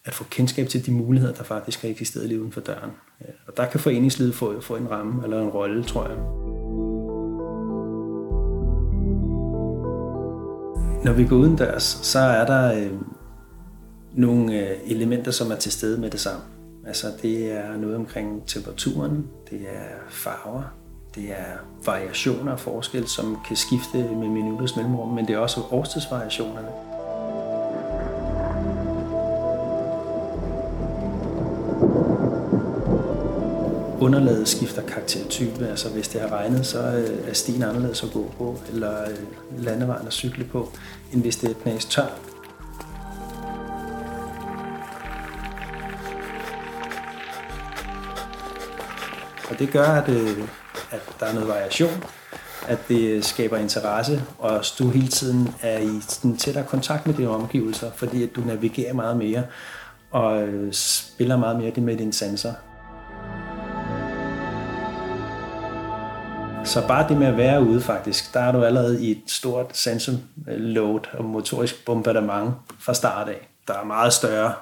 at 0.05 0.13
få 0.13 0.23
kendskab 0.29 0.67
til 0.67 0.85
de 0.85 0.91
muligheder, 0.91 1.33
der 1.33 1.43
faktisk 1.43 1.81
har 1.81 1.89
eksisteret 1.89 2.27
lige 2.27 2.41
uden 2.41 2.51
for 2.51 2.61
døren. 2.61 2.91
Øh, 3.21 3.33
og 3.47 3.57
der 3.57 3.65
kan 3.65 3.79
foreningslivet 3.79 4.35
få, 4.35 4.61
få 4.61 4.75
en 4.75 4.91
ramme 4.91 5.23
eller 5.23 5.41
en 5.41 5.49
rolle, 5.49 5.83
tror 5.83 6.07
jeg. 6.07 6.40
Når 11.03 11.13
vi 11.13 11.27
går 11.27 11.36
udendørs, 11.36 11.84
så 11.84 12.20
er 12.20 12.46
der 12.46 12.74
øh, 12.74 12.91
nogle 14.13 14.53
øh, 14.60 14.77
elementer, 14.86 15.31
som 15.31 15.51
er 15.51 15.55
til 15.55 15.72
stede 15.72 16.01
med 16.01 16.10
det 16.10 16.20
samme. 16.20 16.41
Altså 16.88 17.08
det 17.22 17.51
er 17.51 17.77
noget 17.77 17.96
omkring 17.96 18.48
temperaturen, 18.48 19.27
det 19.50 19.62
er 19.62 20.10
farver, 20.10 20.63
det 21.15 21.31
er 21.31 21.58
variationer 21.86 22.51
og 22.51 22.60
forskel, 22.60 23.08
som 23.08 23.38
kan 23.48 23.55
skifte 23.55 23.98
med 23.98 24.29
minutters 24.29 24.75
mellemrum, 24.75 25.13
men 25.13 25.27
det 25.27 25.34
er 25.34 25.38
også 25.38 25.62
årstidsvariationerne. 25.72 26.67
Underlaget 34.01 34.48
skifter 34.48 34.81
karaktertype, 34.81 35.67
altså 35.67 35.89
hvis 35.89 36.08
det 36.08 36.22
har 36.22 36.31
regnet, 36.31 36.65
så 36.65 36.79
øh, 36.79 37.29
er 37.29 37.34
stien 37.34 37.63
anderledes 37.63 38.03
at 38.03 38.12
gå 38.13 38.34
på, 38.38 38.58
eller 38.74 39.01
øh, 39.01 39.63
landevejen 39.63 40.08
at 40.08 40.13
cykle 40.13 40.46
på, 40.46 40.72
end 41.13 41.22
hvis 41.22 41.36
det 41.36 41.50
er 41.50 41.53
knæs 41.53 41.86
tørt. 41.86 42.13
Og 49.50 49.60
det 49.60 49.72
gør, 49.72 49.88
at, 49.88 50.10
øh, 50.10 50.43
at 50.91 51.01
der 51.20 51.25
er 51.25 51.34
noget 51.34 51.48
variation, 51.48 52.03
at 52.67 52.79
det 52.88 53.25
skaber 53.25 53.58
interesse, 53.58 54.24
og 54.39 54.55
at 54.55 54.74
du 54.79 54.89
hele 54.89 55.08
tiden 55.08 55.55
er 55.62 55.79
i 55.79 56.01
den 56.24 56.38
tættere 56.38 56.65
kontakt 56.65 57.08
med 57.08 57.15
dine 57.15 57.29
omgivelser, 57.29 57.91
fordi 57.96 58.24
at 58.24 58.29
du 58.36 58.41
navigerer 58.41 58.93
meget 58.93 59.17
mere 59.17 59.43
og 60.12 60.48
spiller 60.72 61.38
meget 61.38 61.58
mere 61.58 61.72
det 61.75 61.84
med 61.84 61.98
dine 61.98 62.13
sensorer. 62.13 62.53
Så 66.65 66.87
bare 66.87 67.09
det 67.09 67.17
med 67.17 67.27
at 67.27 67.37
være 67.37 67.63
ude 67.63 67.81
faktisk, 67.81 68.33
der 68.33 68.39
er 68.39 68.51
du 68.51 68.63
allerede 68.63 69.05
i 69.05 69.11
et 69.11 69.21
stort 69.27 69.77
sensum 69.77 70.15
load 70.47 70.99
og 71.13 71.25
motorisk 71.25 71.85
bombardement 71.85 72.53
fra 72.79 72.93
start 72.93 73.29
af. 73.29 73.49
Der 73.67 73.73
er 73.73 73.83
meget 73.83 74.13
større 74.13 74.53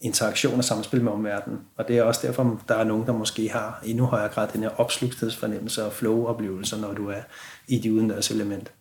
interaktion 0.00 0.58
og 0.58 0.64
samspil 0.64 1.02
med 1.02 1.12
omverdenen. 1.12 1.58
Og 1.76 1.88
det 1.88 1.98
er 1.98 2.02
også 2.02 2.26
derfor, 2.26 2.60
der 2.68 2.74
er 2.74 2.84
nogen, 2.84 3.06
der 3.06 3.12
måske 3.12 3.48
har 3.48 3.82
endnu 3.84 4.04
højere 4.04 4.28
grad 4.28 4.48
den 4.52 4.62
her 4.62 4.70
opslugthedsfornemmelse 4.80 5.84
og 5.84 5.92
flow-oplevelser, 5.92 6.76
når 6.80 6.92
du 6.92 7.08
er 7.08 7.20
i 7.68 7.78
de 7.78 7.92
udendørs 7.92 8.30
element. 8.30 8.72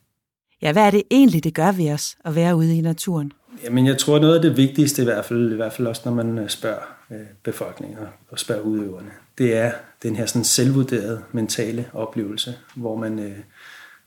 Ja, 0.61 0.71
hvad 0.71 0.83
er 0.83 0.91
det 0.91 1.03
egentlig, 1.11 1.43
det 1.43 1.53
gør 1.53 1.71
ved 1.71 1.91
os 1.91 2.15
at 2.25 2.35
være 2.35 2.55
ude 2.55 2.77
i 2.77 2.81
naturen? 2.81 3.31
Jamen, 3.63 3.85
jeg 3.85 3.97
tror, 3.97 4.19
noget 4.19 4.35
af 4.35 4.41
det 4.41 4.57
vigtigste, 4.57 5.01
i 5.01 5.05
hvert 5.05 5.25
fald, 5.25 5.51
i 5.51 5.55
hvert 5.55 5.73
fald 5.73 5.87
også, 5.87 6.01
når 6.05 6.13
man 6.13 6.37
øh, 6.37 6.49
spørger 6.49 6.81
øh, 7.11 7.17
befolkningen 7.43 7.97
og 8.31 8.39
spørger 8.39 8.61
udøverne, 8.61 9.11
det 9.37 9.55
er 9.55 9.71
den 10.03 10.15
her 10.15 10.25
sådan 10.25 10.43
selvvurderede 10.43 11.23
mentale 11.31 11.89
oplevelse, 11.93 12.55
hvor 12.75 12.95
man 12.95 13.19
øh, 13.19 13.37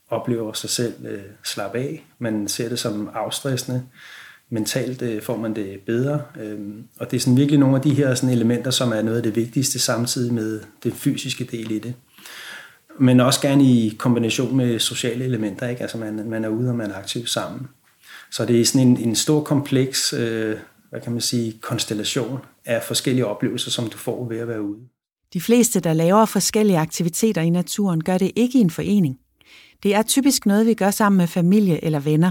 oplever 0.09 0.52
sig 0.52 0.71
selv 0.71 1.06
øh, 1.06 1.23
slappe 1.45 1.78
af. 1.78 2.06
Man 2.18 2.49
ser 2.49 2.68
det 2.68 2.78
som 2.78 3.11
afstressende. 3.14 3.83
Mentalt 4.50 5.02
øh, 5.02 5.23
får 5.23 5.37
man 5.37 5.56
det 5.56 5.80
bedre. 5.87 6.23
Øh, 6.40 6.59
og 7.00 7.11
det 7.11 7.16
er 7.16 7.21
sådan 7.21 7.37
virkelig 7.37 7.61
nogle 7.61 7.76
af 7.76 7.83
de 7.83 7.95
her 7.95 8.14
sådan 8.14 8.35
elementer, 8.35 8.71
som 8.71 8.92
er 8.92 9.02
noget 9.02 9.16
af 9.16 9.23
det 9.23 9.37
vigtigste 9.37 9.78
samtidig 9.78 10.35
med 10.35 10.61
det 10.83 10.92
fysiske 10.92 11.45
del 11.45 11.71
i 11.71 11.78
det 11.78 11.95
men 12.99 13.21
også 13.21 13.40
gerne 13.40 13.64
i 13.64 13.97
kombination 13.99 14.56
med 14.56 14.78
sociale 14.78 15.25
elementer. 15.25 15.68
Ikke? 15.68 15.83
Altså 15.83 15.99
man, 15.99 16.28
man 16.28 16.45
er 16.45 16.49
ude, 16.49 16.68
og 16.68 16.76
man 16.76 16.90
er 16.90 16.95
aktiv 16.95 17.26
sammen. 17.26 17.68
Så 18.30 18.45
det 18.45 18.61
er 18.61 18.64
sådan 18.64 18.88
en, 18.88 18.97
en 18.97 19.14
stor 19.14 19.45
kompleks, 19.45 20.12
øh, 20.12 20.56
hvad 20.90 21.00
kan 21.00 21.12
man 21.12 21.21
sige, 21.21 21.59
konstellation 21.61 22.38
af 22.64 22.83
forskellige 22.83 23.26
oplevelser, 23.26 23.71
som 23.71 23.90
du 23.90 23.99
får 23.99 24.28
ved 24.28 24.38
at 24.38 24.49
være 24.49 24.62
ude. 24.62 24.78
De 25.33 25.40
fleste, 25.40 25.80
der 25.80 25.92
laver 25.92 26.25
forskellige 26.25 26.78
aktiviteter 26.78 27.40
i 27.40 27.50
naturen, 27.50 28.04
gør 28.04 28.18
det 28.18 28.33
ikke 28.37 28.59
i 28.59 28.61
en 28.61 28.71
forening. 28.71 29.18
Det 29.83 29.95
er 29.95 30.02
typisk 30.02 30.47
noget, 30.47 30.66
vi 30.66 30.75
gør 30.75 30.90
sammen 30.90 31.16
med 31.16 31.26
familie 31.26 31.85
eller 31.85 32.00
venner, 32.00 32.30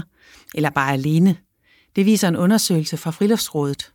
eller 0.54 0.70
bare 0.70 0.92
alene. 0.92 1.36
Det 1.96 2.06
viser 2.06 2.28
en 2.28 2.36
undersøgelse 2.36 2.96
fra 2.96 3.10
Friluftsrådet. 3.10 3.92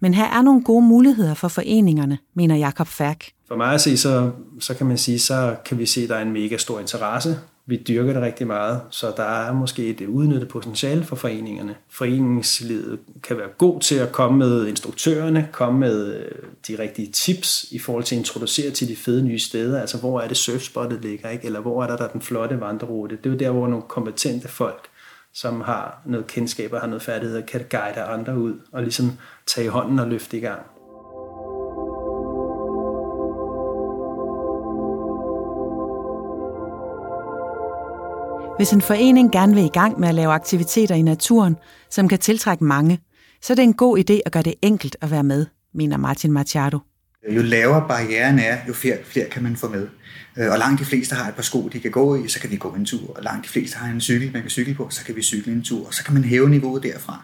Men 0.00 0.14
her 0.14 0.24
er 0.24 0.42
nogle 0.42 0.64
gode 0.64 0.86
muligheder 0.86 1.34
for 1.34 1.48
foreningerne, 1.48 2.18
mener 2.34 2.56
Jakob 2.56 2.86
Færk. 2.86 3.24
For 3.48 3.56
mig 3.56 3.74
at 3.74 3.80
se, 3.80 3.96
så, 3.96 4.30
så 4.60 4.74
kan 4.74 4.86
man 4.86 4.98
sige, 4.98 5.18
så 5.18 5.56
kan 5.64 5.78
vi 5.78 5.86
se, 5.86 6.02
at 6.02 6.08
der 6.08 6.16
er 6.16 6.22
en 6.22 6.32
mega 6.32 6.56
stor 6.56 6.80
interesse. 6.80 7.38
Vi 7.68 7.76
dyrker 7.76 8.12
det 8.12 8.22
rigtig 8.22 8.46
meget, 8.46 8.80
så 8.90 9.12
der 9.16 9.22
er 9.22 9.52
måske 9.52 9.86
et 9.86 10.00
udnyttet 10.00 10.48
potentiale 10.48 11.04
for 11.04 11.16
foreningerne. 11.16 11.74
Foreningslivet 11.90 12.98
kan 13.22 13.38
være 13.38 13.48
god 13.58 13.80
til 13.80 13.94
at 13.94 14.12
komme 14.12 14.38
med 14.38 14.66
instruktørerne, 14.66 15.48
komme 15.52 15.80
med 15.80 16.14
øh, 16.14 16.30
de 16.68 16.78
rigtige 16.78 17.12
tips 17.12 17.66
i 17.70 17.78
forhold 17.78 18.04
til 18.04 18.14
at 18.14 18.18
introducere 18.18 18.70
til 18.70 18.88
de 18.88 18.96
fede 18.96 19.22
nye 19.22 19.38
steder. 19.38 19.80
Altså, 19.80 19.98
hvor 19.98 20.20
er 20.20 20.28
det 20.28 20.36
surfspottet 20.36 21.02
ligger, 21.02 21.30
ikke? 21.30 21.46
eller 21.46 21.60
hvor 21.60 21.82
er 21.82 21.86
der, 21.86 21.96
der 21.96 22.04
er 22.04 22.12
den 22.12 22.22
flotte 22.22 22.60
vandrerute. 22.60 23.16
Det 23.16 23.26
er 23.26 23.30
jo 23.30 23.36
der, 23.36 23.50
hvor 23.50 23.68
nogle 23.68 23.84
kompetente 23.88 24.48
folk, 24.48 24.88
som 25.34 25.60
har 25.60 26.02
noget 26.06 26.26
kendskab 26.26 26.72
og 26.72 26.80
har 26.80 26.86
noget 26.86 27.02
færdighed, 27.02 27.42
kan 27.42 27.64
guide 27.70 28.02
andre 28.02 28.38
ud 28.38 28.54
og 28.72 28.82
ligesom 28.82 29.12
tage 29.46 29.68
hånden 29.68 29.98
og 29.98 30.08
løfte 30.08 30.36
i 30.36 30.40
gang. 30.40 30.62
Hvis 38.58 38.70
en 38.70 38.82
forening 38.82 39.32
gerne 39.32 39.54
vil 39.54 39.64
i 39.64 39.68
gang 39.68 40.00
med 40.00 40.08
at 40.08 40.14
lave 40.14 40.32
aktiviteter 40.32 40.94
i 40.94 41.02
naturen, 41.02 41.56
som 41.90 42.08
kan 42.08 42.18
tiltrække 42.18 42.64
mange, 42.64 42.98
så 43.42 43.52
er 43.52 43.54
det 43.54 43.62
en 43.62 43.74
god 43.74 43.98
idé 43.98 44.20
at 44.26 44.32
gøre 44.32 44.42
det 44.42 44.54
enkelt 44.62 44.96
at 45.00 45.10
være 45.10 45.24
med, 45.24 45.46
mener 45.74 45.96
Martin 45.96 46.32
Machado. 46.32 46.78
Jo 47.30 47.42
lavere 47.42 47.88
barrieren 47.88 48.38
er, 48.38 48.56
jo 48.68 48.72
flere, 48.72 48.96
flere 49.04 49.28
kan 49.28 49.42
man 49.42 49.56
få 49.56 49.68
med. 49.68 49.88
Øh, 50.38 50.52
og 50.52 50.58
langt 50.58 50.80
de 50.80 50.84
fleste 50.84 51.14
har 51.14 51.28
et 51.28 51.34
par 51.34 51.42
sko, 51.42 51.68
de 51.68 51.80
kan 51.80 51.90
gå 51.90 52.24
i, 52.24 52.28
så 52.28 52.40
kan 52.40 52.50
vi 52.50 52.56
gå 52.56 52.68
en 52.68 52.84
tur. 52.84 53.16
Og 53.16 53.22
langt 53.22 53.44
de 53.44 53.50
fleste 53.50 53.76
har 53.76 53.92
en 53.92 54.00
cykel, 54.00 54.32
man 54.32 54.42
kan 54.42 54.50
cykle 54.50 54.74
på, 54.74 54.86
så 54.90 55.04
kan 55.04 55.16
vi 55.16 55.22
cykle 55.22 55.52
en 55.52 55.62
tur. 55.62 55.86
Og 55.86 55.94
så 55.94 56.04
kan 56.04 56.14
man 56.14 56.24
hæve 56.24 56.50
niveauet 56.50 56.82
derfra. 56.82 57.22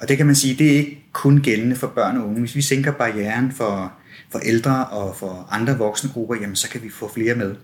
Og 0.00 0.08
det 0.08 0.16
kan 0.16 0.26
man 0.26 0.34
sige, 0.34 0.54
det 0.54 0.72
er 0.72 0.76
ikke 0.76 1.04
kun 1.12 1.40
gældende 1.40 1.76
for 1.76 1.86
børn 1.86 2.16
og 2.16 2.26
unge. 2.26 2.40
Hvis 2.40 2.54
vi 2.56 2.62
sænker 2.62 2.92
barrieren 2.92 3.52
for, 3.52 3.92
for 4.32 4.38
ældre 4.38 4.86
og 4.86 5.16
for 5.16 5.48
andre 5.50 5.78
voksne 5.78 6.10
grupper, 6.10 6.34
jamen, 6.34 6.56
så 6.56 6.68
kan 6.68 6.82
vi 6.82 6.90
få 6.90 7.12
flere 7.14 7.34
med. 7.34 7.54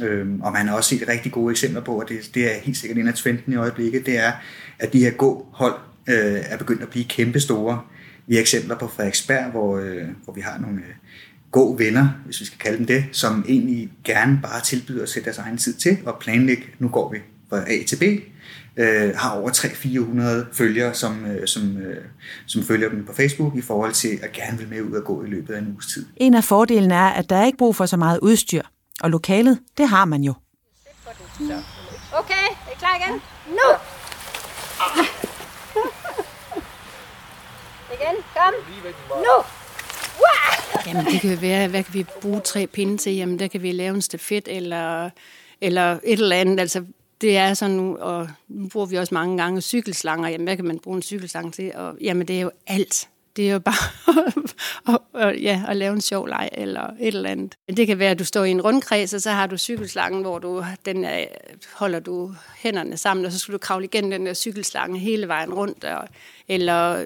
Øhm, 0.00 0.40
og 0.40 0.52
man 0.52 0.68
har 0.68 0.76
også 0.76 0.88
set 0.88 1.08
rigtig 1.08 1.32
gode 1.32 1.50
eksempler 1.50 1.80
på, 1.80 2.00
og 2.00 2.08
det, 2.08 2.30
det 2.34 2.54
er 2.54 2.60
helt 2.60 2.76
sikkert 2.76 2.98
en 2.98 3.08
af 3.08 3.14
trenden 3.14 3.52
i 3.52 3.56
øjeblikket, 3.56 4.06
det 4.06 4.18
er, 4.18 4.32
at 4.78 4.92
de 4.92 4.98
her 4.98 5.10
gåhold 5.10 5.74
øh, 6.08 6.40
er 6.44 6.56
begyndt 6.56 6.82
at 6.82 6.88
blive 6.88 7.04
kæmpe 7.04 7.40
store. 7.40 7.80
Vi 8.26 8.34
har 8.34 8.40
eksempler 8.40 8.78
på 8.78 8.88
Frederiksberg, 8.88 9.50
hvor, 9.50 9.78
øh, 9.78 10.08
hvor 10.24 10.32
vi 10.32 10.40
har 10.40 10.58
nogle 10.58 10.78
øh, 10.78 10.94
gå 11.50 11.76
venner, 11.76 12.08
hvis 12.24 12.40
vi 12.40 12.44
skal 12.44 12.58
kalde 12.58 12.78
dem 12.78 12.86
det, 12.86 13.04
som 13.12 13.44
egentlig 13.48 13.90
gerne 14.04 14.40
bare 14.42 14.60
tilbyder 14.60 15.02
at 15.02 15.08
sætte 15.08 15.24
deres 15.24 15.38
egen 15.38 15.56
tid 15.56 15.74
til 15.74 15.98
og 16.06 16.18
planlægge, 16.20 16.64
nu 16.78 16.88
går 16.88 17.12
vi 17.12 17.18
fra 17.48 17.72
A 17.72 17.84
til 17.86 17.96
B, 17.96 18.02
øh, 18.76 19.14
har 19.16 19.30
over 19.30 19.50
300-400 19.50 20.56
følgere, 20.56 20.94
som, 20.94 21.24
øh, 21.26 21.46
som, 21.46 21.76
øh, 21.76 22.04
som 22.46 22.62
følger 22.62 22.88
dem 22.88 23.04
på 23.04 23.12
Facebook 23.14 23.56
i 23.56 23.60
forhold 23.60 23.92
til 23.92 24.18
at 24.22 24.32
gerne 24.32 24.58
vil 24.58 24.68
med 24.68 24.82
ud 24.82 24.92
og 24.92 25.04
gå 25.04 25.24
i 25.24 25.28
løbet 25.28 25.54
af 25.54 25.58
en 25.58 25.72
uges 25.72 25.86
tid. 25.86 26.06
En 26.16 26.34
af 26.34 26.44
fordelene 26.44 26.94
er, 26.94 27.08
at 27.08 27.30
der 27.30 27.36
er 27.36 27.46
ikke 27.46 27.58
brug 27.58 27.76
for 27.76 27.86
så 27.86 27.96
meget 27.96 28.18
udstyr. 28.22 28.62
Og 29.02 29.10
lokalet, 29.10 29.60
det 29.78 29.88
har 29.88 30.04
man 30.04 30.22
jo. 30.22 30.34
Okay, 32.12 32.46
er 32.66 32.72
I 32.72 32.74
klar 32.78 32.96
igen? 32.96 33.20
Nu! 33.48 33.68
igen, 37.94 38.16
kom! 38.34 38.54
Nu! 39.16 39.44
Jamen, 40.86 41.04
det 41.04 41.20
kan 41.20 41.40
være, 41.40 41.68
hvad 41.68 41.84
kan 41.84 41.94
vi 41.94 42.06
bruge 42.22 42.40
tre 42.40 42.66
pinde 42.66 42.96
til? 42.96 43.14
Jamen, 43.16 43.38
der 43.38 43.48
kan 43.48 43.62
vi 43.62 43.72
lave 43.72 43.94
en 43.94 44.02
stafet 44.02 44.48
eller, 44.48 45.10
eller 45.60 45.92
et 45.92 46.20
eller 46.20 46.36
andet. 46.36 46.60
Altså, 46.60 46.84
det 47.20 47.36
er 47.36 47.54
sådan 47.54 47.76
nu, 47.76 47.96
og 47.96 48.28
nu 48.48 48.68
bruger 48.68 48.86
vi 48.86 48.96
også 48.96 49.14
mange 49.14 49.36
gange 49.36 49.60
cykelslanger. 49.60 50.28
Jamen, 50.28 50.46
hvad 50.46 50.56
kan 50.56 50.64
man 50.64 50.78
bruge 50.78 50.96
en 50.96 51.02
cykelslange 51.02 51.50
til? 51.50 51.72
Og, 51.74 51.96
jamen, 52.00 52.28
det 52.28 52.36
er 52.36 52.40
jo 52.40 52.50
alt. 52.66 53.08
Det 53.36 53.48
er 53.48 53.52
jo 53.52 53.58
bare 53.58 53.74
at, 54.94 54.98
at, 55.14 55.42
ja, 55.42 55.62
at 55.68 55.76
lave 55.76 55.92
en 55.92 56.00
sjov 56.00 56.26
leg 56.26 56.48
eller 56.52 56.82
et 57.00 57.14
eller 57.14 57.30
andet. 57.30 57.54
Det 57.76 57.86
kan 57.86 57.98
være, 57.98 58.10
at 58.10 58.18
du 58.18 58.24
står 58.24 58.44
i 58.44 58.50
en 58.50 58.60
rundkreds, 58.60 59.14
og 59.14 59.20
så 59.20 59.30
har 59.30 59.46
du 59.46 59.56
cykelslangen, 59.56 60.22
hvor 60.22 60.38
du 60.38 60.64
den 60.84 61.04
er, 61.04 61.24
holder 61.74 62.00
du 62.00 62.34
hænderne 62.56 62.96
sammen, 62.96 63.26
og 63.26 63.32
så 63.32 63.38
skal 63.38 63.52
du 63.52 63.58
kravle 63.58 63.84
igennem 63.84 64.10
den 64.10 64.26
der 64.26 64.34
cykelslange 64.34 64.98
hele 64.98 65.28
vejen 65.28 65.54
rundt, 65.54 65.84
og, 65.84 66.08
eller 66.48 67.04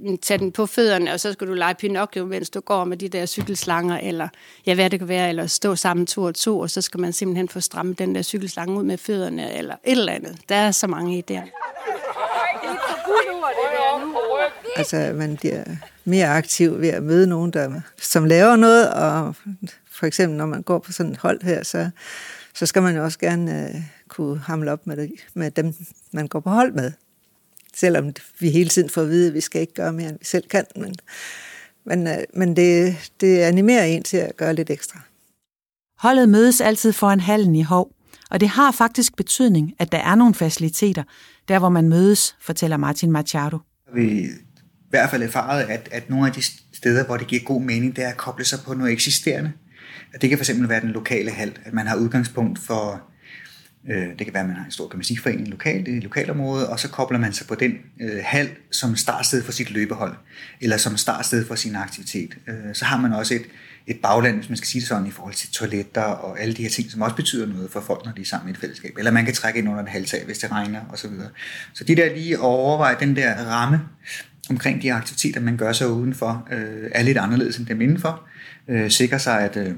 mm, 0.00 0.18
tage 0.18 0.38
den 0.38 0.52
på 0.52 0.66
fødderne, 0.66 1.12
og 1.12 1.20
så 1.20 1.32
skal 1.32 1.46
du 1.46 1.54
lege 1.54 1.74
Pinocchio, 1.74 2.24
mens 2.24 2.50
du 2.50 2.60
går 2.60 2.84
med 2.84 2.96
de 2.96 3.08
der 3.08 3.26
cykelslanger, 3.26 3.98
eller 3.98 4.28
ja, 4.66 4.74
hvad 4.74 4.90
det 4.90 4.98
kan 4.98 5.08
være, 5.08 5.28
eller 5.28 5.46
stå 5.46 5.76
sammen 5.76 6.06
to 6.06 6.22
og 6.22 6.34
to, 6.34 6.58
og 6.58 6.70
så 6.70 6.80
skal 6.80 7.00
man 7.00 7.12
simpelthen 7.12 7.48
få 7.48 7.60
strammet 7.60 7.98
den 7.98 8.14
der 8.14 8.22
cykelslange 8.22 8.78
ud 8.78 8.84
med 8.84 8.98
fødderne, 8.98 9.54
eller 9.54 9.74
et 9.84 9.90
eller 9.90 10.12
andet. 10.12 10.38
Der 10.48 10.54
er 10.54 10.70
så 10.70 10.86
mange 10.86 11.24
idéer. 11.30 11.71
Altså, 14.76 15.12
man 15.14 15.36
bliver 15.36 15.64
mere 16.04 16.28
aktiv 16.28 16.80
ved 16.80 16.88
at 16.88 17.02
møde 17.02 17.26
nogen, 17.26 17.50
der, 17.50 17.80
som 17.98 18.24
laver 18.24 18.56
noget, 18.56 18.92
og 18.92 19.34
for 19.90 20.06
eksempel, 20.06 20.36
når 20.38 20.46
man 20.46 20.62
går 20.62 20.78
på 20.78 20.92
sådan 20.92 21.12
et 21.12 21.18
hold 21.18 21.42
her, 21.42 21.62
så, 21.62 21.90
så 22.54 22.66
skal 22.66 22.82
man 22.82 22.96
jo 22.96 23.04
også 23.04 23.18
gerne 23.18 23.70
uh, 23.74 23.80
kunne 24.08 24.38
hamle 24.38 24.72
op 24.72 24.86
med, 24.86 24.96
det, 24.96 25.12
med 25.34 25.50
dem, 25.50 25.74
man 26.12 26.28
går 26.28 26.40
på 26.40 26.50
hold 26.50 26.72
med. 26.72 26.92
Selvom 27.74 28.12
vi 28.38 28.50
hele 28.50 28.70
tiden 28.70 28.90
får 28.90 29.02
at 29.02 29.08
vide, 29.08 29.28
at 29.28 29.34
vi 29.34 29.40
skal 29.40 29.60
ikke 29.60 29.74
gøre 29.74 29.92
mere, 29.92 30.08
end 30.08 30.18
vi 30.18 30.24
selv 30.24 30.48
kan. 30.48 30.64
Men, 30.76 30.94
men, 31.84 32.06
uh, 32.06 32.22
men 32.34 32.56
det, 32.56 32.96
det 33.20 33.38
animerer 33.38 33.84
en 33.84 34.02
til 34.02 34.16
at 34.16 34.36
gøre 34.36 34.54
lidt 34.54 34.70
ekstra. 34.70 35.00
Holdet 35.98 36.28
mødes 36.28 36.60
altid 36.60 36.92
foran 36.92 37.20
hallen 37.20 37.54
i 37.54 37.62
Hov, 37.62 37.90
og 38.32 38.40
det 38.40 38.48
har 38.48 38.70
faktisk 38.70 39.16
betydning, 39.16 39.72
at 39.78 39.92
der 39.92 39.98
er 39.98 40.14
nogle 40.14 40.34
faciliteter, 40.34 41.02
der 41.48 41.58
hvor 41.58 41.68
man 41.68 41.88
mødes, 41.88 42.36
fortæller 42.40 42.76
Martin 42.76 43.12
Machado. 43.12 43.58
Vi 43.94 44.20
i 44.20 44.28
hvert 44.90 45.10
fald 45.10 45.22
erfaret, 45.22 45.62
at, 45.62 45.88
at 45.92 46.10
nogle 46.10 46.26
af 46.26 46.32
de 46.32 46.42
steder, 46.72 47.04
hvor 47.04 47.16
det 47.16 47.26
giver 47.26 47.42
god 47.42 47.62
mening, 47.62 47.96
det 47.96 48.04
er 48.04 48.08
at 48.08 48.16
koble 48.16 48.44
sig 48.44 48.58
på 48.64 48.74
noget 48.74 48.92
eksisterende. 48.92 49.52
Det 50.20 50.30
kan 50.30 50.38
fx 50.38 50.50
være 50.58 50.80
den 50.80 50.90
lokale 50.90 51.30
hal, 51.30 51.52
at 51.64 51.72
man 51.72 51.86
har 51.86 51.96
udgangspunkt 51.96 52.58
for, 52.58 53.02
øh, 53.90 54.08
det 54.18 54.26
kan 54.26 54.34
være, 54.34 54.42
at 54.42 54.48
man 54.48 54.56
har 54.56 54.64
en 54.64 54.70
stor 54.70 54.88
gymnastikforening 54.88 55.48
lokalt 55.48 55.88
i 55.88 56.00
lokalområdet, 56.00 56.68
og 56.68 56.80
så 56.80 56.88
kobler 56.88 57.18
man 57.18 57.32
sig 57.32 57.46
på 57.46 57.54
den 57.54 57.72
øh, 58.00 58.20
hal 58.24 58.48
som 58.70 58.96
startsted 58.96 59.42
for 59.42 59.52
sit 59.52 59.70
løbehold, 59.70 60.14
eller 60.60 60.76
som 60.76 60.96
startsted 60.96 61.46
for 61.46 61.54
sin 61.54 61.76
aktivitet. 61.76 62.36
Øh, 62.48 62.74
så 62.74 62.84
har 62.84 62.96
man 62.96 63.12
også 63.12 63.34
et, 63.34 63.44
et 63.86 63.98
bagland, 64.02 64.36
hvis 64.36 64.48
man 64.48 64.56
skal 64.56 64.68
sige 64.68 64.80
det 64.80 64.88
sådan, 64.88 65.06
i 65.06 65.10
forhold 65.10 65.34
til 65.34 65.50
toiletter 65.50 66.02
og 66.02 66.40
alle 66.40 66.54
de 66.54 66.62
her 66.62 66.70
ting, 66.70 66.90
som 66.90 67.02
også 67.02 67.16
betyder 67.16 67.46
noget 67.46 67.70
for 67.70 67.80
folk, 67.80 68.04
når 68.04 68.12
de 68.12 68.20
er 68.20 68.24
sammen 68.24 68.48
i 68.48 68.52
et 68.52 68.58
fællesskab. 68.58 68.94
Eller 68.98 69.10
man 69.10 69.24
kan 69.24 69.34
trække 69.34 69.58
ind 69.58 69.68
under 69.68 69.82
et 69.82 69.88
halvtag, 69.88 70.24
hvis 70.24 70.38
det 70.38 70.50
regner 70.52 70.80
osv. 70.92 71.10
Så, 71.10 71.28
så 71.72 71.84
de 71.84 71.96
der 71.96 72.14
lige 72.14 72.34
at 72.34 72.40
overveje 72.40 72.96
den 73.00 73.16
der 73.16 73.34
ramme 73.44 73.80
omkring 74.50 74.82
de 74.82 74.92
aktiviteter, 74.92 75.40
man 75.40 75.56
gør 75.56 75.72
sig 75.72 75.88
udenfor, 75.88 76.48
øh, 76.52 76.90
er 76.92 77.02
lidt 77.02 77.18
anderledes 77.18 77.56
end 77.56 77.66
dem 77.66 77.80
indenfor. 77.80 78.28
Øh, 78.68 78.90
sikre 78.90 79.18
sig, 79.18 79.40
at, 79.40 79.56
øh, 79.56 79.74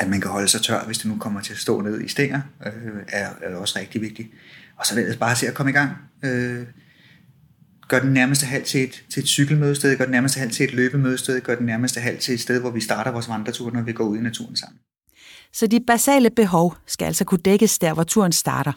at 0.00 0.08
man 0.08 0.20
kan 0.20 0.30
holde 0.30 0.48
sig 0.48 0.62
tør, 0.62 0.84
hvis 0.84 0.98
det 0.98 1.06
nu 1.06 1.18
kommer 1.18 1.40
til 1.40 1.52
at 1.52 1.58
stå 1.58 1.80
ned 1.80 2.00
i 2.00 2.08
stænger, 2.08 2.40
øh, 2.66 2.72
er, 3.08 3.28
er 3.42 3.56
også 3.56 3.78
rigtig 3.78 4.00
vigtigt. 4.00 4.28
Og 4.76 4.86
så 4.86 4.94
vil 4.94 5.16
bare 5.20 5.36
se 5.36 5.48
at 5.48 5.54
komme 5.54 5.70
i 5.70 5.74
gang. 5.74 5.90
Øh, 6.22 6.66
gør 7.88 7.98
den 7.98 8.12
nærmeste 8.12 8.46
halv 8.46 8.64
til 8.64 8.84
et, 8.84 9.04
til 9.12 9.22
et 9.22 9.28
cykelmødested, 9.28 9.98
gør 9.98 10.04
den 10.04 10.12
nærmeste 10.12 10.40
halv 10.40 10.50
til 10.50 10.64
et 10.64 10.72
løbemødested, 10.72 11.40
gør 11.40 11.54
den 11.54 11.66
nærmeste 11.66 12.00
halv 12.00 12.18
til 12.18 12.34
et 12.34 12.40
sted, 12.40 12.60
hvor 12.60 12.70
vi 12.70 12.80
starter 12.80 13.10
vores 13.10 13.28
vandretur, 13.28 13.70
når 13.70 13.82
vi 13.82 13.92
går 13.92 14.04
ud 14.04 14.18
i 14.18 14.20
naturen 14.20 14.56
sammen. 14.56 14.78
Så 15.52 15.66
de 15.66 15.80
basale 15.86 16.30
behov 16.30 16.76
skal 16.86 17.06
altså 17.06 17.24
kunne 17.24 17.40
dækkes 17.44 17.78
der, 17.78 17.94
hvor 17.94 18.02
turen 18.02 18.32
starter. 18.32 18.72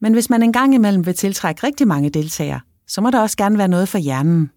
Men 0.00 0.12
hvis 0.12 0.30
man 0.30 0.42
engang 0.42 0.74
imellem 0.74 1.06
vil 1.06 1.14
tiltrække 1.14 1.66
rigtig 1.66 1.88
mange 1.88 2.10
deltagere, 2.10 2.60
så 2.88 3.00
må 3.00 3.10
der 3.10 3.20
også 3.20 3.36
gerne 3.36 3.58
være 3.58 3.68
noget 3.68 3.88
for 3.88 3.98
hjernen. 3.98 4.50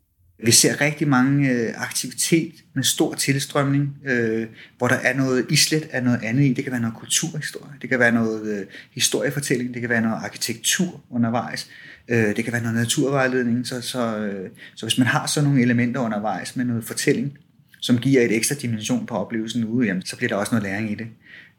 Vi 0.45 0.51
ser 0.51 0.81
rigtig 0.81 1.07
mange 1.07 1.49
øh, 1.49 1.73
aktivitet 1.81 2.53
med 2.75 2.83
stor 2.83 3.13
tilstrømning, 3.13 3.95
øh, 4.05 4.47
hvor 4.77 4.87
der 4.87 4.95
er 4.95 5.13
noget 5.13 5.45
islet 5.49 5.89
af 5.91 6.03
noget 6.03 6.23
andet 6.23 6.43
i. 6.43 6.53
Det 6.53 6.63
kan 6.63 6.71
være 6.71 6.81
noget 6.81 6.97
kulturhistorie, 6.97 7.73
det 7.81 7.89
kan 7.89 7.99
være 7.99 8.11
noget 8.11 8.59
øh, 8.59 8.65
historiefortælling, 8.93 9.73
det 9.73 9.81
kan 9.81 9.89
være 9.89 10.01
noget 10.01 10.23
arkitektur 10.23 11.01
undervejs, 11.09 11.69
øh, 12.09 12.35
det 12.35 12.43
kan 12.43 12.53
være 12.53 12.61
noget 12.61 12.77
naturvejledning. 12.77 13.67
Så, 13.67 13.81
så, 13.81 14.17
øh, 14.17 14.49
så 14.75 14.85
hvis 14.85 14.97
man 14.97 15.07
har 15.07 15.27
sådan 15.27 15.49
nogle 15.49 15.61
elementer 15.61 16.01
undervejs 16.01 16.55
med 16.55 16.65
noget 16.65 16.83
fortælling, 16.83 17.37
som 17.81 17.97
giver 17.97 18.21
et 18.21 18.35
ekstra 18.35 18.55
dimension 18.55 19.05
på 19.05 19.15
oplevelsen 19.15 19.65
ude, 19.65 19.87
jamen, 19.87 20.05
så 20.05 20.17
bliver 20.17 20.29
der 20.29 20.35
også 20.35 20.55
noget 20.55 20.63
læring 20.63 20.91
i 20.91 20.95
det. 20.95 21.07